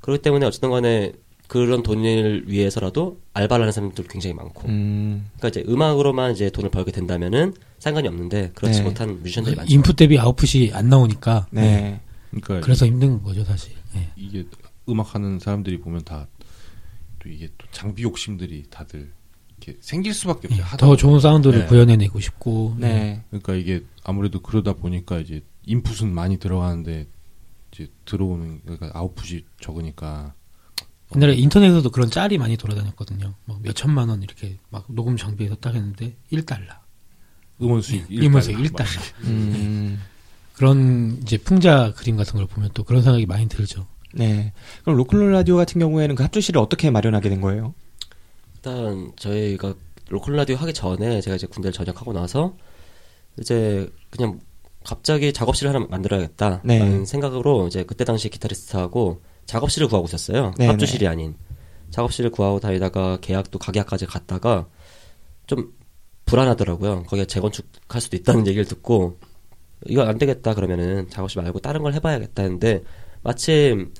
[0.00, 1.12] 그렇기 때문에 어쨌든 간에
[1.48, 5.28] 그런 돈을 위해서라도 알바를 하는 사람들 굉장히 많고 음.
[5.38, 8.84] 그러니까 이제 음악으로만 이제 돈을 벌게 된다면은 상관이 없는데 그렇지 네.
[8.84, 9.72] 못한 뮤지션들이 많죠.
[9.72, 12.00] 인풋 대비 아웃풋이 안 나오니까 네.
[12.30, 13.72] 그러니까 그래서 힘든 거죠 사실.
[13.96, 14.08] 예.
[14.16, 14.44] 이게
[14.88, 16.26] 음악 하는 사람들이 보면 다
[17.26, 19.12] 또 이게 또 장비 욕심들이 다들
[19.58, 20.64] 이렇게 생길 수밖에 없어요.
[20.64, 20.96] 하다 더.
[20.96, 21.66] 좋은 사운드를 네.
[21.66, 22.76] 구현해내고 싶고.
[22.78, 23.24] 네.
[23.30, 27.08] 그러니까 이게 아무래도 그러다 보니까 이제 인풋은 많이 들어가는데
[27.72, 30.34] 이제 들어오는 그러니까 아웃풋이 적으니까
[31.16, 33.34] 옛날에 인터넷에서도 그런 짤이 많이 돌아다녔거든요.
[33.46, 36.76] 막 몇 천만 원 이렇게 막 녹음 장비에서 딱 했는데 1달러.
[37.60, 38.84] 음원 수익 이면서 1달러.
[38.84, 39.24] 1달러.
[39.24, 40.00] 음.
[40.52, 43.86] 그런 이제 풍자 그림 같은 걸 보면 또 그런 생각이 많이 들죠.
[44.16, 44.52] 네.
[44.82, 47.74] 그럼 로큰롤 라디오 같은 경우에는 그 합주실을 어떻게 마련하게 된 거예요?
[48.56, 49.74] 일단 저희가
[50.08, 52.54] 로큰롤 라디오 하기 전에 제가 이제 군대를 전역하고 나서
[53.40, 54.40] 이제 그냥
[54.84, 57.04] 갑자기 작업실을 하나 만들어야겠다라는 네.
[57.04, 60.54] 생각으로 이제 그때 당시 기타리스트하고 작업실을 구하고 있었어요.
[60.58, 61.36] 네, 합주실이 아닌
[61.90, 64.68] 작업실을 구하고 다니다가 계약도 가계약까지 갔다가
[65.46, 65.72] 좀
[66.24, 67.04] 불안하더라고요.
[67.04, 69.18] 거기가 재건축할 수도 있다는 얘기를 듣고
[69.86, 72.82] 이거 안 되겠다 그러면은 작업실 말고 다른 걸 해봐야겠다 했는데
[73.22, 73.92] 마침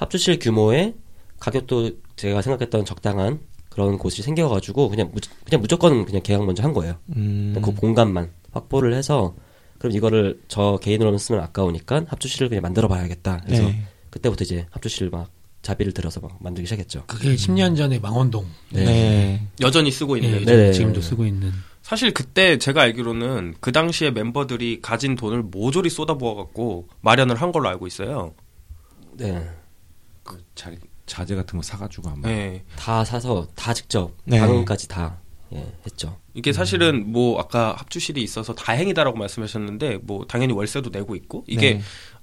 [0.00, 0.94] 합주실 규모의
[1.38, 6.72] 가격도 제가 생각했던 적당한 그런 곳이 생겨가지고 그냥 무, 그냥 무조건 그냥 계약 먼저 한
[6.72, 6.96] 거예요.
[7.14, 7.60] 음.
[7.62, 9.34] 그 공간만 확보를 해서
[9.78, 13.42] 그럼 이거를 저 개인으로만 쓰면 아까우니까 합주실을 그냥 만들어 봐야겠다.
[13.44, 13.82] 그래서 네.
[14.08, 15.30] 그때부터 이제 합주실 막
[15.62, 17.04] 자비를 들어서 막 만들기 시작했죠.
[17.06, 18.46] 그게 10년 전에 망원동.
[18.70, 18.84] 네.
[18.84, 19.46] 네.
[19.60, 20.44] 여전히 쓰고 예, 있는.
[20.46, 20.72] 네.
[20.72, 21.52] 지금도 쓰고 있는.
[21.82, 27.86] 사실 그때 제가 알기로는 그 당시에 멤버들이 가진 돈을 모조리 쏟아부어갖고 마련을 한 걸로 알고
[27.86, 28.32] 있어요.
[29.12, 29.46] 네.
[30.22, 30.70] 그 자,
[31.06, 32.64] 자재 같은 거 사가지고 아마 네.
[32.76, 34.38] 다 사서 다 직접 네.
[34.38, 35.20] 방음까지 다
[35.52, 36.16] 예, 했죠.
[36.34, 41.80] 이게 사실은 뭐 아까 합주실이 있어서 다행이다라고 말씀하셨는데 뭐 당연히 월세도 내고 있고 이게 네.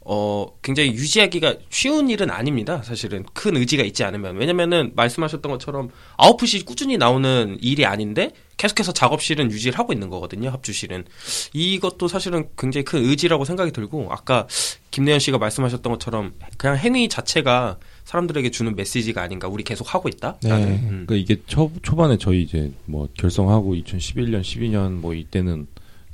[0.09, 2.81] 어 굉장히 유지하기가 쉬운 일은 아닙니다.
[2.81, 9.51] 사실은 큰 의지가 있지 않으면 왜냐면은 말씀하셨던 것처럼 아웃풋이 꾸준히 나오는 일이 아닌데 계속해서 작업실은
[9.51, 10.49] 유지를 하고 있는 거거든요.
[10.49, 11.03] 합주실은
[11.51, 14.47] 이것도 사실은 굉장히 큰 의지라고 생각이 들고 아까
[14.91, 19.49] 김내현 씨가 말씀하셨던 것처럼 그냥 행위 자체가 사람들에게 주는 메시지가 아닌가.
[19.49, 20.37] 우리 계속 하고 있다.
[20.41, 20.51] 네.
[20.51, 21.05] 음.
[21.05, 25.67] 그러니까 이게 초, 초반에 저희 이제 뭐 결성하고 2011년, 12년 뭐 이때는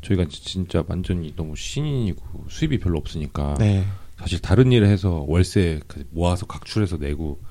[0.04, 3.86] 저희가 진짜 완전히 너무 신인이고 수입이 별로 없으니까 네.
[4.18, 7.42] 사실 다른 일을 해서 월세 그 모아서 각출해서 내고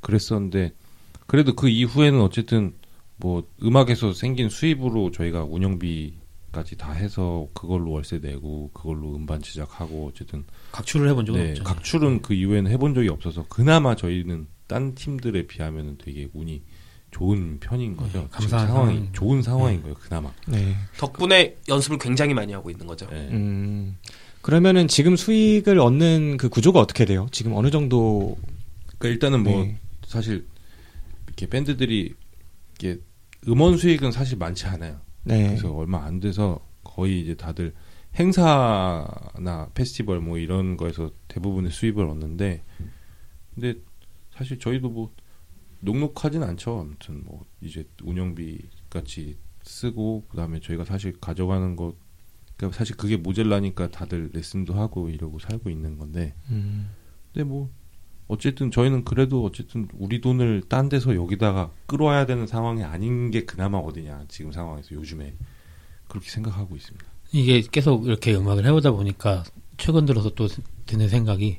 [0.00, 0.72] 그랬었는데
[1.26, 2.74] 그래도 그 이후에는 어쨌든
[3.16, 10.44] 뭐 음악에서 생긴 수입으로 저희가 운영비까지 다 해서 그걸로 월세 내고 그걸로 음반 제작하고 어쨌든
[10.72, 11.64] 각출을 해본 적은 네, 없죠.
[11.64, 16.62] 각출은 그 이후에는 해본 적이 없어서 그나마 저희는 딴 팀들에 비하면은 되게 운이
[17.12, 18.18] 좋은 편인 거죠.
[18.20, 19.12] 네, 지금 감사한 상황이 상황.
[19.12, 19.94] 좋은 상황인 거예요.
[19.94, 20.32] 그나마.
[20.48, 20.74] 네.
[20.98, 23.06] 덕분에 연습을 굉장히 많이 하고 있는 거죠.
[23.10, 23.28] 네.
[23.30, 23.96] 음.
[24.40, 27.28] 그러면은 지금 수익을 얻는 그 구조가 어떻게 돼요?
[27.30, 28.36] 지금 어느 정도
[28.98, 29.78] 그러니까 일단은 뭐 네.
[30.04, 30.46] 사실
[31.26, 32.14] 이렇게 밴드들이
[32.78, 32.98] 이게
[33.46, 35.00] 음원 수익은 사실 많지 않아요.
[35.22, 35.48] 네.
[35.48, 37.72] 그래서 얼마 안 돼서 거의 이제 다들
[38.18, 42.64] 행사나 페스티벌 뭐 이런 거에서 대부분의 수입을 얻는데
[43.54, 43.74] 근데
[44.36, 45.12] 사실 저희도 뭐
[45.82, 46.80] 녹록하진 않죠.
[46.80, 51.94] 아무튼 뭐 이제 운영비 같이 쓰고 그다음에 저희가 사실 가져가는 것
[52.56, 56.90] 그러니까 사실 그게 모자라니까 다들 레슨도 하고 이러고 살고 있는 건데 음.
[57.32, 57.70] 근데 뭐
[58.28, 63.78] 어쨌든 저희는 그래도 어쨌든 우리 돈을 딴 데서 여기다가 끌어와야 되는 상황이 아닌 게 그나마
[63.78, 65.34] 어디냐 지금 상황에서 요즘에
[66.08, 67.04] 그렇게 생각하고 있습니다.
[67.32, 69.42] 이게 계속 이렇게 음악을 해오다 보니까
[69.76, 70.48] 최근 들어서 또
[70.86, 71.58] 드는 생각이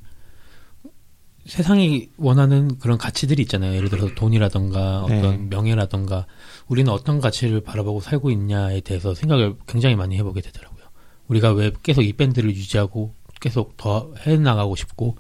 [1.46, 3.76] 세상이 원하는 그런 가치들이 있잖아요.
[3.76, 5.20] 예를 들어서 돈이라던가 네.
[5.20, 6.26] 어떤 명예라던가
[6.68, 10.84] 우리는 어떤 가치를 바라보고 살고 있냐에 대해서 생각을 굉장히 많이 해보게 되더라고요.
[11.28, 15.18] 우리가 왜 계속 이 밴드를 유지하고 계속 더 해나가고 싶고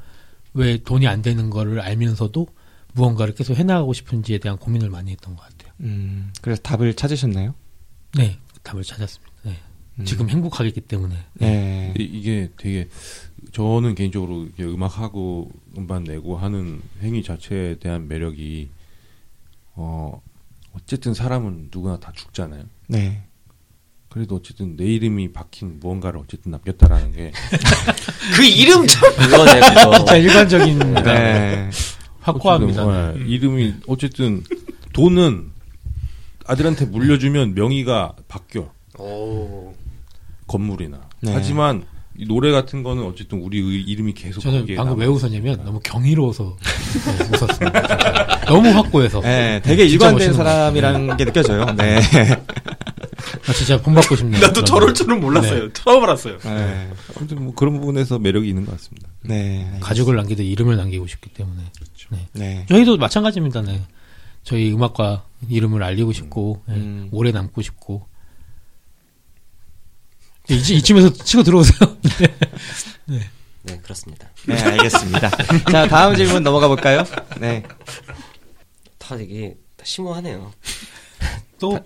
[0.53, 2.47] 왜 돈이 안 되는 거를 알면서도
[2.93, 5.73] 무언가를 계속 해나가고 싶은지에 대한 고민을 많이 했던 것 같아요.
[5.81, 6.31] 음.
[6.41, 7.53] 그래서 답을 찾으셨나요?
[8.15, 9.33] 네, 답을 찾았습니다.
[9.43, 9.55] 네.
[10.05, 11.15] 지금 행복하기 때문에.
[11.33, 11.93] 네.
[11.99, 12.87] 이- 이게 되게
[13.51, 18.69] 저는 개인적으로 음악하고 음반 내고 하는 행위 자체에 대한 매력이
[19.75, 20.21] 어
[20.75, 22.63] 어쨌든 사람은 누구나 다 죽잖아요.
[22.87, 23.23] 네.
[24.09, 27.31] 그래도 어쨌든 내 이름이 박힌 무언가를 어쨌든 남겼다라는 게
[28.35, 29.97] 그 이름 참 그거네 그거.
[29.97, 31.69] 진짜 일반적인 네.
[32.19, 32.85] 확고합니다.
[32.85, 34.43] 어쨌든, 어, 이름이 어쨌든
[34.93, 35.51] 돈은
[36.45, 39.73] 아들한테 물려주면 명의가 바뀌어 오.
[40.45, 41.31] 건물이나 네.
[41.33, 41.85] 하지만
[42.17, 44.99] 이 노래 같은 거는 어쨌든 우리 의- 이름이 계속 저는 거기에 방금.
[44.99, 48.45] 왜 웃었냐면 너무 경이로워서 네, 웃었습니다.
[48.45, 49.21] 너무 확고해서.
[49.21, 51.65] 네, 되게 진짜 일관된 사람이라는 게 느껴져요.
[51.75, 51.99] 네.
[53.47, 54.39] 아, 진짜 본받고 싶네요.
[54.41, 54.93] 나도 저럴 거.
[54.93, 55.73] 줄은 몰랐어요.
[55.73, 56.37] 처음 알았어요.
[56.39, 56.89] 네.
[57.17, 59.09] 아무튼 뭐 그런 부분에서 매력이 있는 것 같습니다.
[59.23, 59.77] 네.
[59.81, 61.61] 가족을 남기듯 이름을 남기고 싶기 때문에.
[62.09, 62.27] 네.
[62.33, 62.65] 네.
[62.69, 63.61] 저희도 마찬가지입니다.
[63.63, 63.81] 네.
[64.43, 66.75] 저희 음악과 이름을 알리고 싶고 네.
[66.75, 67.09] 음.
[67.11, 68.05] 오래 남고 싶고.
[70.47, 71.97] 네, 이쯤, 이쯤에서 치고 들어오세요.
[73.63, 74.29] 네 그렇습니다.
[74.45, 75.29] 네, 알겠습니다.
[75.71, 77.03] 자, 다음 질문 넘어가 볼까요?
[77.39, 77.63] 네.
[78.97, 80.51] 다 이게 심오하네요.
[81.63, 81.79] 또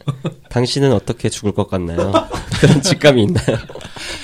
[0.49, 2.11] 당신은 어떻게 죽을 것 같나요?
[2.59, 3.57] 그런 직감이 있나요?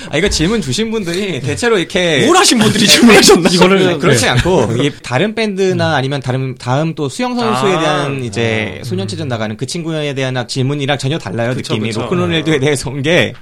[0.10, 3.50] 아, 이거 질문 주신 분들이 대체로 이렇게 우울하신 분들이 질문하셨나?
[3.50, 7.80] 이거를 그렇지 않고 이게 다른 밴드나 아니면 다른 다음 또 수영 선수에 아.
[7.80, 12.02] 대한 이제 소년체전 나가는 그 친구에 대한 질문이랑 전혀 달라요 그쵸, 느낌이 그쵸.
[12.02, 13.34] 로큰롤레드에 대해서 온 게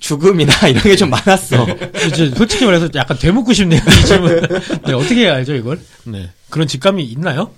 [0.00, 1.66] 죽음이나 이런 게 좀 많았어.
[2.08, 3.80] 이제 솔직히 말해서 약간 되묻고 싶네요.
[3.86, 4.40] 이 질문.
[4.86, 5.78] 네, 어떻게 해야 알죠 이걸?
[6.04, 6.30] 네.
[6.48, 7.50] 그런 직감이 있나요?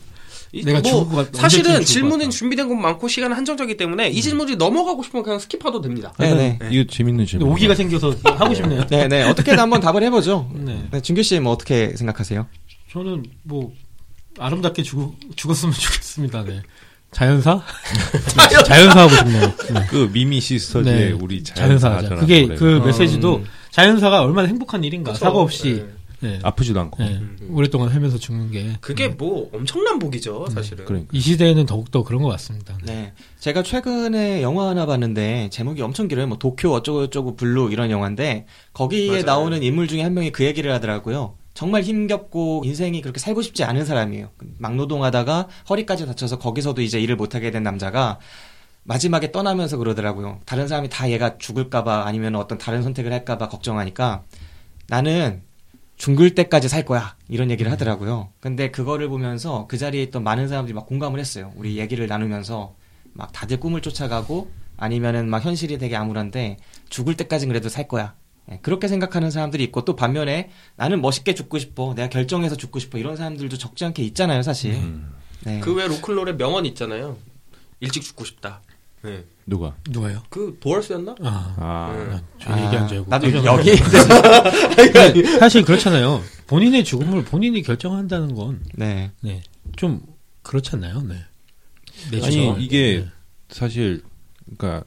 [0.52, 2.30] 내가 뭐, 죽을 것 같- 사실은 질문은.
[2.30, 6.12] 준비된 건 많고 시간은 한정적이기 때문에 이 질문이 넘어가고 싶으면 그냥 skip해도 됩니다.
[6.18, 6.58] 네네.
[6.70, 7.48] 이거 재밌는 질문.
[7.50, 8.84] 오기가 생겨서 하고 싶네요.
[8.86, 9.24] 네네.
[9.30, 10.50] 어떻게든 한번 답을 해보죠.
[10.54, 10.84] 네.
[10.90, 12.46] 네, 준규 씨 뭐 어떻게 생각하세요?
[12.92, 13.72] 저는 뭐
[14.38, 16.44] 아름답게 죽, 죽었으면 좋겠습니다.
[16.44, 16.62] 네.
[17.12, 17.60] 자연사?
[18.66, 19.52] 자연사 하고 싶네요.
[19.74, 19.86] 네.
[19.88, 21.12] 그 미미 시스터즈의 네.
[21.12, 21.88] 우리 자연사.
[21.90, 23.44] 자연사라는 그게 그 메시지도 음.
[23.70, 25.12] 자연사가 얼마나 행복한 일인가.
[25.12, 25.24] 그쵸.
[25.24, 25.92] 사고 없이 네.
[26.20, 26.38] 네.
[26.42, 27.02] 아프지도 않고.
[27.02, 27.20] 네.
[27.48, 28.76] 오랫동안 살면서 죽는 게.
[28.80, 30.84] 그게 뭐 엄청난 복이죠, 사실은.
[30.84, 31.10] 그러니까.
[31.12, 32.76] 이 시대에는 더욱더 그런 것 같습니다.
[32.84, 32.92] 네.
[32.92, 33.12] 네.
[33.38, 36.26] 제가 최근에 영화 하나 봤는데 제목이 엄청 길어요.
[36.26, 39.24] 뭐 도쿄 어쩌고저쩌고 블루 이런 영화인데 거기에 맞아요.
[39.24, 41.36] 나오는 인물 중에 한 명이 그 얘기를 하더라고요.
[41.54, 44.30] 정말 힘겹고 인생이 그렇게 살고 싶지 않은 사람이에요.
[44.58, 48.18] 막노동하다가 허리까지 다쳐서 거기서도 이제 일을 못하게 된 남자가
[48.84, 50.40] 마지막에 떠나면서 그러더라고요.
[50.46, 54.24] 다른 사람이 다 얘가 죽을까봐 아니면 어떤 다른 선택을 할까봐 걱정하니까
[54.88, 55.42] 나는
[56.00, 57.14] 죽을 때까지 살 거야.
[57.28, 58.30] 이런 얘기를 하더라고요.
[58.40, 61.52] 근데 그거를 보면서 그 자리에 있던 많은 사람들이 막 공감을 했어요.
[61.56, 62.74] 우리 얘기를 나누면서
[63.12, 66.56] 막 다들 꿈을 쫓아가고 아니면은 막 현실이 되게 암울한데
[66.88, 68.14] 죽을 때까지는 그래도 살 거야.
[68.50, 71.92] 예, 그렇게 생각하는 사람들이 있고 또 반면에 나는 멋있게 죽고 싶어.
[71.94, 72.96] 내가 결정해서 죽고 싶어.
[72.96, 74.76] 이런 사람들도 적지 않게 있잖아요, 사실.
[74.76, 75.12] 음.
[75.44, 75.60] 네.
[75.60, 77.18] 그외 로클롤의 명언 있잖아요.
[77.80, 78.62] 일찍 죽고 싶다.
[79.02, 79.24] 네.
[79.46, 79.74] 누가?
[79.88, 80.22] 누가요?
[80.28, 81.16] 그 도얼스였나?
[81.22, 82.20] 아, 아, 네.
[82.38, 83.10] 저 얘기한 줄 알고.
[83.10, 83.62] 나도 놀랐어요.
[84.76, 86.22] 근데 사실 그렇잖아요.
[86.46, 89.10] 본인의 죽음을 본인이 결정한다는 건, 네.
[89.20, 89.42] 네.
[89.76, 90.00] 좀,
[90.42, 91.00] 그렇지 않나요?
[91.02, 91.14] 네.
[92.10, 92.60] 내 아니 주장을.
[92.62, 93.08] 이게 네.
[93.48, 94.02] 사실
[94.56, 94.84] 그러니까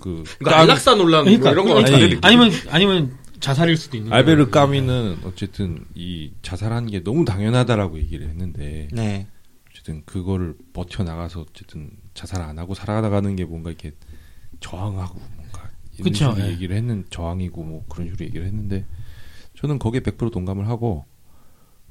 [0.00, 2.18] 그 그러니까 까- 안락사 논란 뭐 그러니까, 이런 거 아니.
[2.22, 4.50] 아니면, 아니면 자살일 수도 있는 알베르.
[4.50, 9.26] 까미는 어쨌든 이 자살하는 게 너무 당연하다라고 얘기를 했는데 네.
[9.70, 13.92] 어쨌든 그거를 버텨 나가서 어쨌든 자살 안 하고 살아나가는 게 뭔가 이렇게
[14.60, 16.52] 저항하고 뭔가 이런 그쵸, 식으로 예.
[16.52, 18.84] 얘기를 했는 저항이고 뭐 그런 식으로 얘기를 했는데
[19.56, 21.04] 저는 거기에 100% 동감을 하고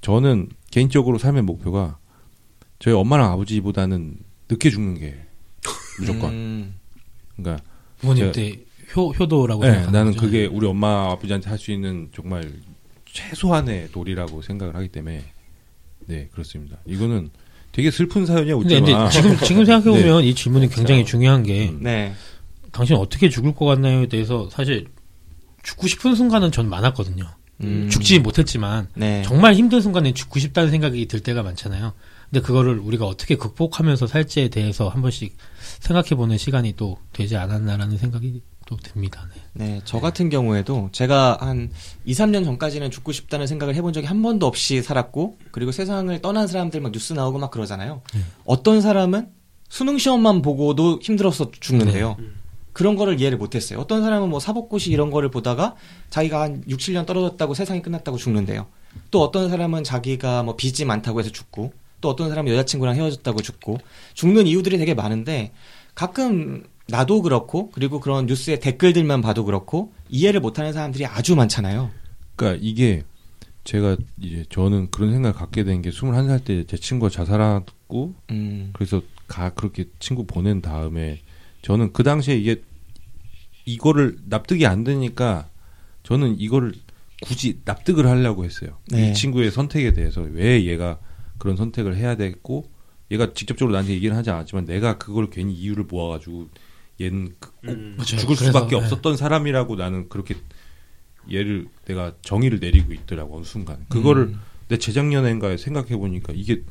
[0.02, 1.98] 저는 개인적으로 삶의 목표가
[2.80, 4.18] 저희 엄마랑 아버지보다는
[4.50, 5.16] 늦게 죽는 게
[6.00, 6.76] 무조건 음,
[7.36, 7.64] 그러니까
[8.00, 8.60] 부모님 제가- 때
[8.96, 10.26] 효, 효도라고 네, 생각하는 나는 거죠.
[10.26, 12.52] 그게 우리 엄마 아버지한테 할 수 있는 정말
[13.06, 15.24] 최소한의 도리라고 생각을 하기 때문에
[16.08, 16.78] 네 그렇습니다.
[16.86, 17.30] 이거는
[17.76, 19.10] 되게 슬픈 사연이야 근데, 웃지마.
[19.10, 21.80] 근데 지금, 지금 생각해 보면 이 질문이 굉장히 중요한 게, 음.
[21.82, 22.14] 네.
[22.72, 24.88] 당신 어떻게 죽을 것 같나요에 대해서 사실
[25.62, 27.26] 죽고 싶은 순간은 전 많았거든요.
[27.64, 27.90] 음.
[27.92, 29.24] 죽지 못했지만, 네.
[29.26, 31.92] 정말 힘든 순간에 죽고 싶다는 생각이 들 때가 많잖아요.
[32.30, 35.36] 근데 그거를 우리가 어떻게 극복하면서 살지에 대해서 한 번씩
[35.80, 39.28] 생각해보는 시간이 또 되지 않았나라는 생각이 또 듭니다.
[39.54, 39.66] 네.
[39.66, 41.70] 네, 저 같은 경우에도 제가 한
[42.06, 46.48] 2, 3년 전까지는 죽고 싶다는 생각을 해본 적이 한 번도 없이 살았고, 그리고 세상을 떠난
[46.48, 48.02] 사람들 막 뉴스 나오고 막 그러잖아요.
[48.44, 49.30] 어떤 사람은
[49.70, 52.18] 수능 시험만 보고도 힘들어서 죽는데요.
[52.74, 53.80] 그런 거를 이해를 못했어요.
[53.80, 55.76] 어떤 사람은 뭐 사법고시 이런 거를 보다가
[56.10, 58.66] 자기가 한 6, 7년 떨어졌다고 세상이 끝났다고 죽는데요.
[59.12, 61.72] 또 어떤 사람은 자기가 뭐 빚이 많다고 해서 죽고,
[62.06, 63.80] 또 어떤 사람은 여자친구랑 헤어졌다고 죽고,
[64.14, 65.52] 죽는 이유들이 되게 많은데,
[65.96, 71.90] 가끔 나도 그렇고, 그리고 그런 뉴스의 댓글들만 봐도 그렇고, 이해를 못하는 사람들이 아주 많잖아요.
[72.36, 73.02] 그러니까 이게
[73.64, 79.02] 제가 이제 저는 그런 생각을 갖게 된 게 21살 때 제 친구가 자살하고 음, 그래서
[79.28, 81.22] 가 그렇게 친구 보낸 다음에
[81.64, 82.62] 저는 그 당시에 이게
[83.66, 85.48] 이거를 납득이 안 되니까
[86.04, 86.74] 저는 이거를
[87.24, 88.78] 굳이 납득을 하려고 했어요.
[88.92, 89.10] 네.
[89.10, 91.00] 이 친구의 선택에 대해서 왜 얘가
[91.38, 92.70] 그런 선택을 해야 됐고
[93.12, 96.50] 얘가 직접적으로 나한테 얘기를 하지 않았지만 내가 그걸 괜히 이유를 모아가지고
[97.02, 98.06] 얘는 그- 꼭 맞아요.
[98.06, 98.76] 죽을 그래서, 수밖에 네.
[98.78, 100.36] 없었던 사람이라고 나는 그렇게
[101.32, 104.40] 얘를 내가 정의를 내리고 있더라고 어느 순간 그거를 음.
[104.68, 106.64] 내 재작년인가에 생각해 보니까 이게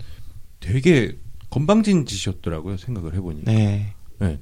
[0.60, 1.16] 되게
[1.50, 3.94] 건방진 짓이었더라고요 생각을 해보니 네.
[4.18, 4.40] 네.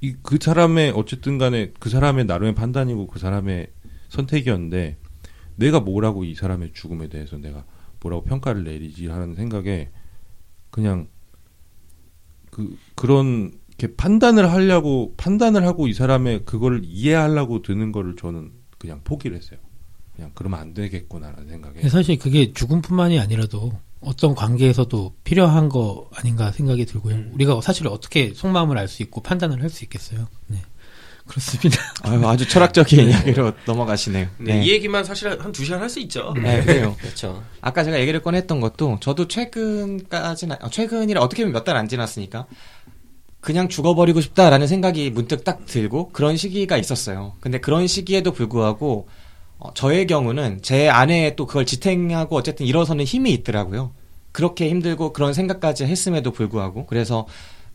[0.00, 3.68] 이그 사람의 어쨌든 간에 그 사람의 나름의 판단이고 그 사람의
[4.10, 4.98] 선택이었는데
[5.56, 7.64] 내가 뭐라고 이 사람의 죽음에 대해서 내가
[8.06, 9.90] 뭐라고 평가를 내리지 하는 생각에
[10.70, 11.08] 그냥
[12.50, 19.00] 그 그런 이렇게 판단을 하려고 판단을 하고 이 사람의 그거를 이해하려고 드는 거를 저는 그냥
[19.04, 19.58] 포기를 했어요.
[20.14, 21.88] 그냥 그러면 안 되겠구나라는 생각에.
[21.88, 27.32] 사실 그게 죽음뿐만이 아니라도 어떤 관계에서도 필요한 거 아닌가 생각이 들고요.
[27.32, 30.26] 우리가 사실 어떻게 속마음을 알 수 있고 판단을 할 수 있겠어요.
[30.46, 30.62] 네.
[31.26, 31.80] 그렇습니다.
[32.02, 34.28] 아유, 아주 철학적인 이야기로 넘어가시네요.
[34.38, 36.32] 네, 이 얘기만 사실 한 두 시간 할 수 있죠.
[36.40, 36.94] 네, 그래요.
[37.00, 37.42] 그렇죠.
[37.60, 42.46] 아까 제가 얘기를 꺼냈던 것도 저도 최근까지는 어, 최근이라 어떻게 보면 몇 달 안 지났으니까
[43.40, 47.34] 그냥 죽어버리고 싶다라는 생각이 문득 딱 들고 그런 시기가 있었어요.
[47.40, 49.08] 근데 그런 시기에도 불구하고
[49.58, 53.92] 어, 저의 경우는 제 안에 또 그걸 지탱하고 어쨌든 일어서는 힘이 있더라고요.
[54.32, 57.26] 그렇게 힘들고 그런 생각까지 했음에도 불구하고 그래서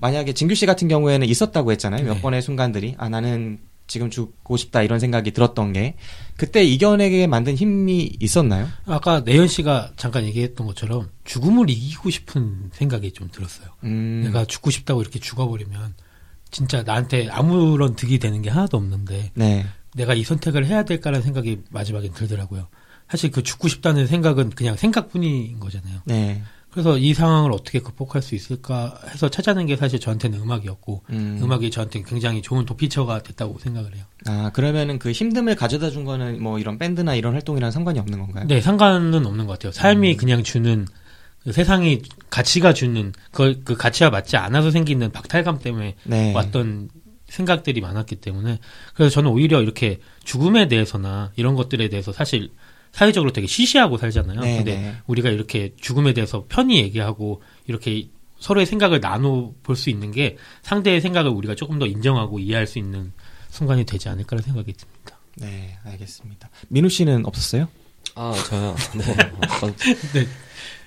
[0.01, 2.03] 만약에 진규 씨 같은 경우에는 있었다고 했잖아요.
[2.03, 2.21] 몇 네.
[2.21, 5.95] 번의 순간들이 아 나는 지금 죽고 싶다 이런 생각이 들었던 게
[6.37, 8.67] 그때 이겨내게 만든 힘이 있었나요?
[8.85, 13.67] 아까 내연 씨가 잠깐 얘기했던 것처럼 죽음을 이기고 싶은 생각이 좀 들었어요.
[13.83, 14.21] 음.
[14.25, 15.93] 내가 죽고 싶다고 이렇게 죽어버리면
[16.49, 19.65] 진짜 나한테 아무런 득이 되는 게 하나도 없는데 네.
[19.93, 22.67] 내가 이 선택을 해야 될까라는 생각이 마지막엔 들더라고요.
[23.09, 25.99] 사실 그 죽고 싶다는 생각은 그냥 생각뿐인 거잖아요.
[26.05, 26.41] 네.
[26.71, 31.39] 그래서 이 상황을 어떻게 극복할 수 있을까 해서 찾아낸 게 사실 저한테는 음악이었고 음.
[31.41, 31.51] 음.
[31.51, 34.05] 악이 저한테 굉장히 좋은 도피처가 됐다고 생각을 해요.
[34.25, 38.45] 아, 그러면은 그 힘듦을 가져다 준 거는 뭐 이런 밴드나 이런 활동이랑 상관이 없는 건가요?
[38.47, 39.73] 네, 상관은 없는 것 같아요.
[39.73, 40.85] 삶이 그냥 주는
[41.43, 46.33] 그 세상이 가치가 주는 그, 그 가치와 맞지 않아서 생기는 박탈감 때문에 네.
[46.33, 46.89] 왔던
[47.27, 48.59] 생각들이 많았기 때문에
[48.93, 52.51] 그래서 저는 오히려 이렇게 죽음에 대해서나 이런 것들에 대해서 사실
[52.91, 54.39] 사회적으로 되게 시시하고 살잖아요.
[54.41, 54.95] 네, 근데 네.
[55.07, 60.99] 우리가 이렇게 죽음에 대해서 편히 얘기하고 이렇게 서로의 생각을 나눠 볼 수 있는 게 상대의
[61.01, 63.13] 생각을 우리가 조금 더 인정하고 이해할 수 있는
[63.49, 65.19] 순간이 되지 않을까라는 생각이 듭니다.
[65.37, 66.49] 네, 알겠습니다.
[66.69, 67.67] 민우 씨는 없었어요?
[68.15, 68.75] 아, 저요.
[68.97, 69.03] 네.
[69.55, 69.75] 어떤-
[70.13, 70.27] 네.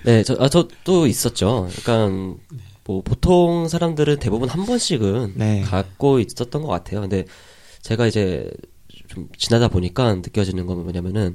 [0.05, 1.69] 네, 저, 아, 저또 있었죠.
[1.83, 2.37] 그러니까,
[2.85, 5.63] 뭐, 보통 사람들은 대부분 한 번씩은 네.
[5.63, 7.01] 갖고 있었던 것 같아요.
[7.01, 7.25] 근데
[7.81, 8.51] 제가 이제
[9.09, 11.33] 좀 지나다 보니까 느껴지는 건 뭐냐면은,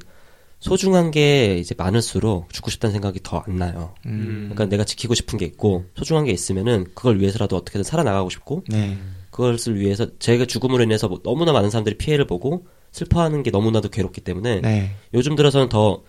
[0.60, 3.94] 소중한 게 이제 많을수록 죽고 싶다는 생각이 더 안 나요.
[4.06, 4.50] 음.
[4.52, 8.98] 그러니까 내가 지키고 싶은 게 있고, 소중한 게 있으면은, 그걸 위해서라도 어떻게든 살아나가고 싶고, 네.
[9.30, 14.20] 그것을 위해서, 제가 죽음으로 인해서 뭐 너무나 많은 사람들이 피해를 보고, 슬퍼하는 게 너무나도 괴롭기
[14.20, 14.90] 때문에, 네.
[15.14, 16.02] 요즘 들어서는 더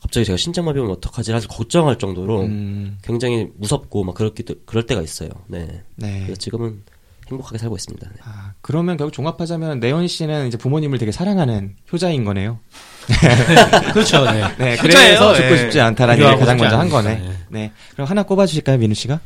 [0.00, 2.98] 갑자기 제가 신장마비 오면 어떡하지 사실 걱정할 정도로 음.
[3.02, 5.28] 굉장히 무섭고 막 그렇기 그럴 때가 있어요.
[5.46, 5.84] 네.
[5.94, 6.22] 네.
[6.24, 6.82] 그래서 지금은
[7.28, 8.08] 행복하게 살고 있습니다.
[8.08, 8.16] 네.
[8.24, 12.58] 아, 그러면 결국 종합하자면 내원 씨는 이제 부모님을 되게 사랑하는 효자인 거네요.
[13.92, 14.24] 그렇죠.
[14.30, 14.42] 네.
[14.58, 14.82] 네, 효자예요.
[14.82, 15.56] 그래서 죽고 예.
[15.58, 17.22] 싶지 않다라는 얘기를 가장 먼저 한 거네.
[17.24, 17.36] 예.
[17.48, 17.72] 네.
[17.92, 19.20] 그럼 하나 꼽아 주실까요, 민우 씨가?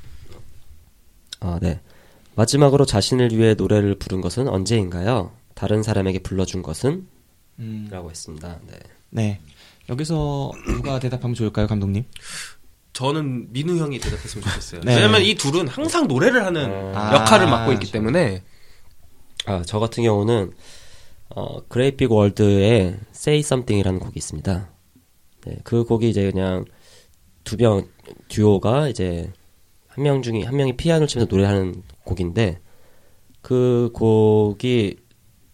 [1.41, 1.81] 아, 네.
[2.35, 5.33] 마지막으로 자신을 위해 노래를 부른 것은 언제인가요?
[5.55, 7.07] 다른 사람에게 불러준 것은?
[7.59, 7.89] 음.
[7.91, 8.59] 라고 했습니다.
[8.67, 8.79] 네.
[9.11, 9.41] 네.
[9.89, 12.05] 여기서 누가 대답하면 좋을까요, 감독님?
[12.93, 14.81] 저는 민우 형이 대답했으면 좋겠어요.
[14.85, 14.97] 네.
[14.97, 17.15] 왜냐면 이 둘은 항상 노래를 하는 아.
[17.15, 18.43] 역할을 맡고 있기 때문에
[19.47, 20.53] 아, 저 같은 경우는,
[21.37, 24.71] 어, Great Big World의 Say Something이라는 곡이 있습니다.
[25.45, 26.65] 네, 그 곡이 이제 그냥
[27.45, 27.87] 두 명,
[28.29, 29.31] 듀오가 이제
[29.87, 32.59] 한 명 중에, 한 명이 피아노를 치면서 노래하는 곡인데,
[33.43, 34.97] 그 곡이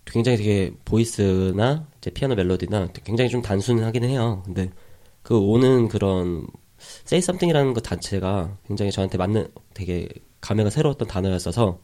[0.04, 4.42] 굉장히 되게 voice나 이제 피아노 멜로디나 굉장히 좀 단순하긴 해요.
[4.44, 4.70] 근데
[5.22, 6.46] 그 오는 그런
[7.06, 10.08] Say Something이라는 것 자체가 굉장히 저한테 맞는 되게
[10.40, 11.80] 감회가 새로웠던 단어였어서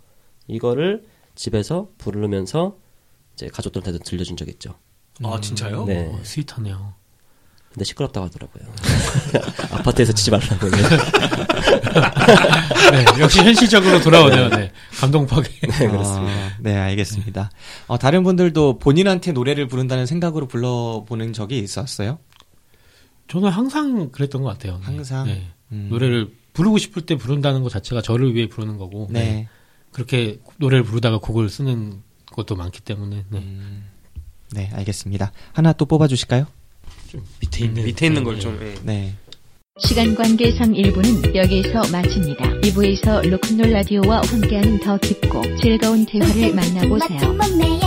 [0.46, 2.76] 이거를 집에서 부르면서
[3.38, 4.74] 이제 가족들한테도 들려준 적이 있죠.
[5.22, 5.84] 아 진짜요?
[5.84, 6.10] 네.
[6.12, 6.94] 어, 스윗하네요.
[7.72, 8.64] 근데 시끄럽다고 하더라고요.
[9.70, 10.68] 아파트에서 치지 말라고.
[10.68, 10.82] 네.
[12.90, 14.48] 네, 역시 현실적으로 돌아오네요.
[14.48, 14.72] 네.
[14.98, 15.48] 감동 파괴.
[15.78, 16.32] 네, 그렇습니다.
[16.32, 17.50] 아, 네, 알겠습니다.
[17.86, 22.18] 어, 다른 분들도 본인한테 노래를 부른다는 생각으로 불러보는 적이 있었어요?
[23.28, 24.78] 저는 항상 그랬던 것 같아요.
[24.78, 24.84] 네.
[24.84, 25.26] 항상?
[25.26, 25.46] 네.
[25.70, 25.86] 음.
[25.90, 29.06] 노래를 부르고 싶을 때 부른다는 것 자체가 저를 위해 부르는 거고.
[29.10, 29.46] 네.
[29.92, 32.02] 그렇게 노래를 부르다가 곡을 쓰는
[32.38, 33.24] 것도 많기 때문에.
[33.28, 33.38] 네.
[33.38, 33.84] 음,
[34.52, 35.32] 네, 알겠습니다.
[35.52, 36.46] 하나 또 뽑아 주실까요?
[37.40, 38.40] 밑에 있는 밑에 있는 네, 걸 네.
[38.40, 38.58] 좀.
[38.62, 38.74] 예.
[38.82, 39.14] 네.
[39.80, 42.44] 시간 관계상 1부는 여기에서 마칩니다.
[42.62, 47.32] 2부에서 로큰롤 라디오와 함께하는 더 깊고 즐거운 대화를 만나보세요.
[47.58, 47.78] 네.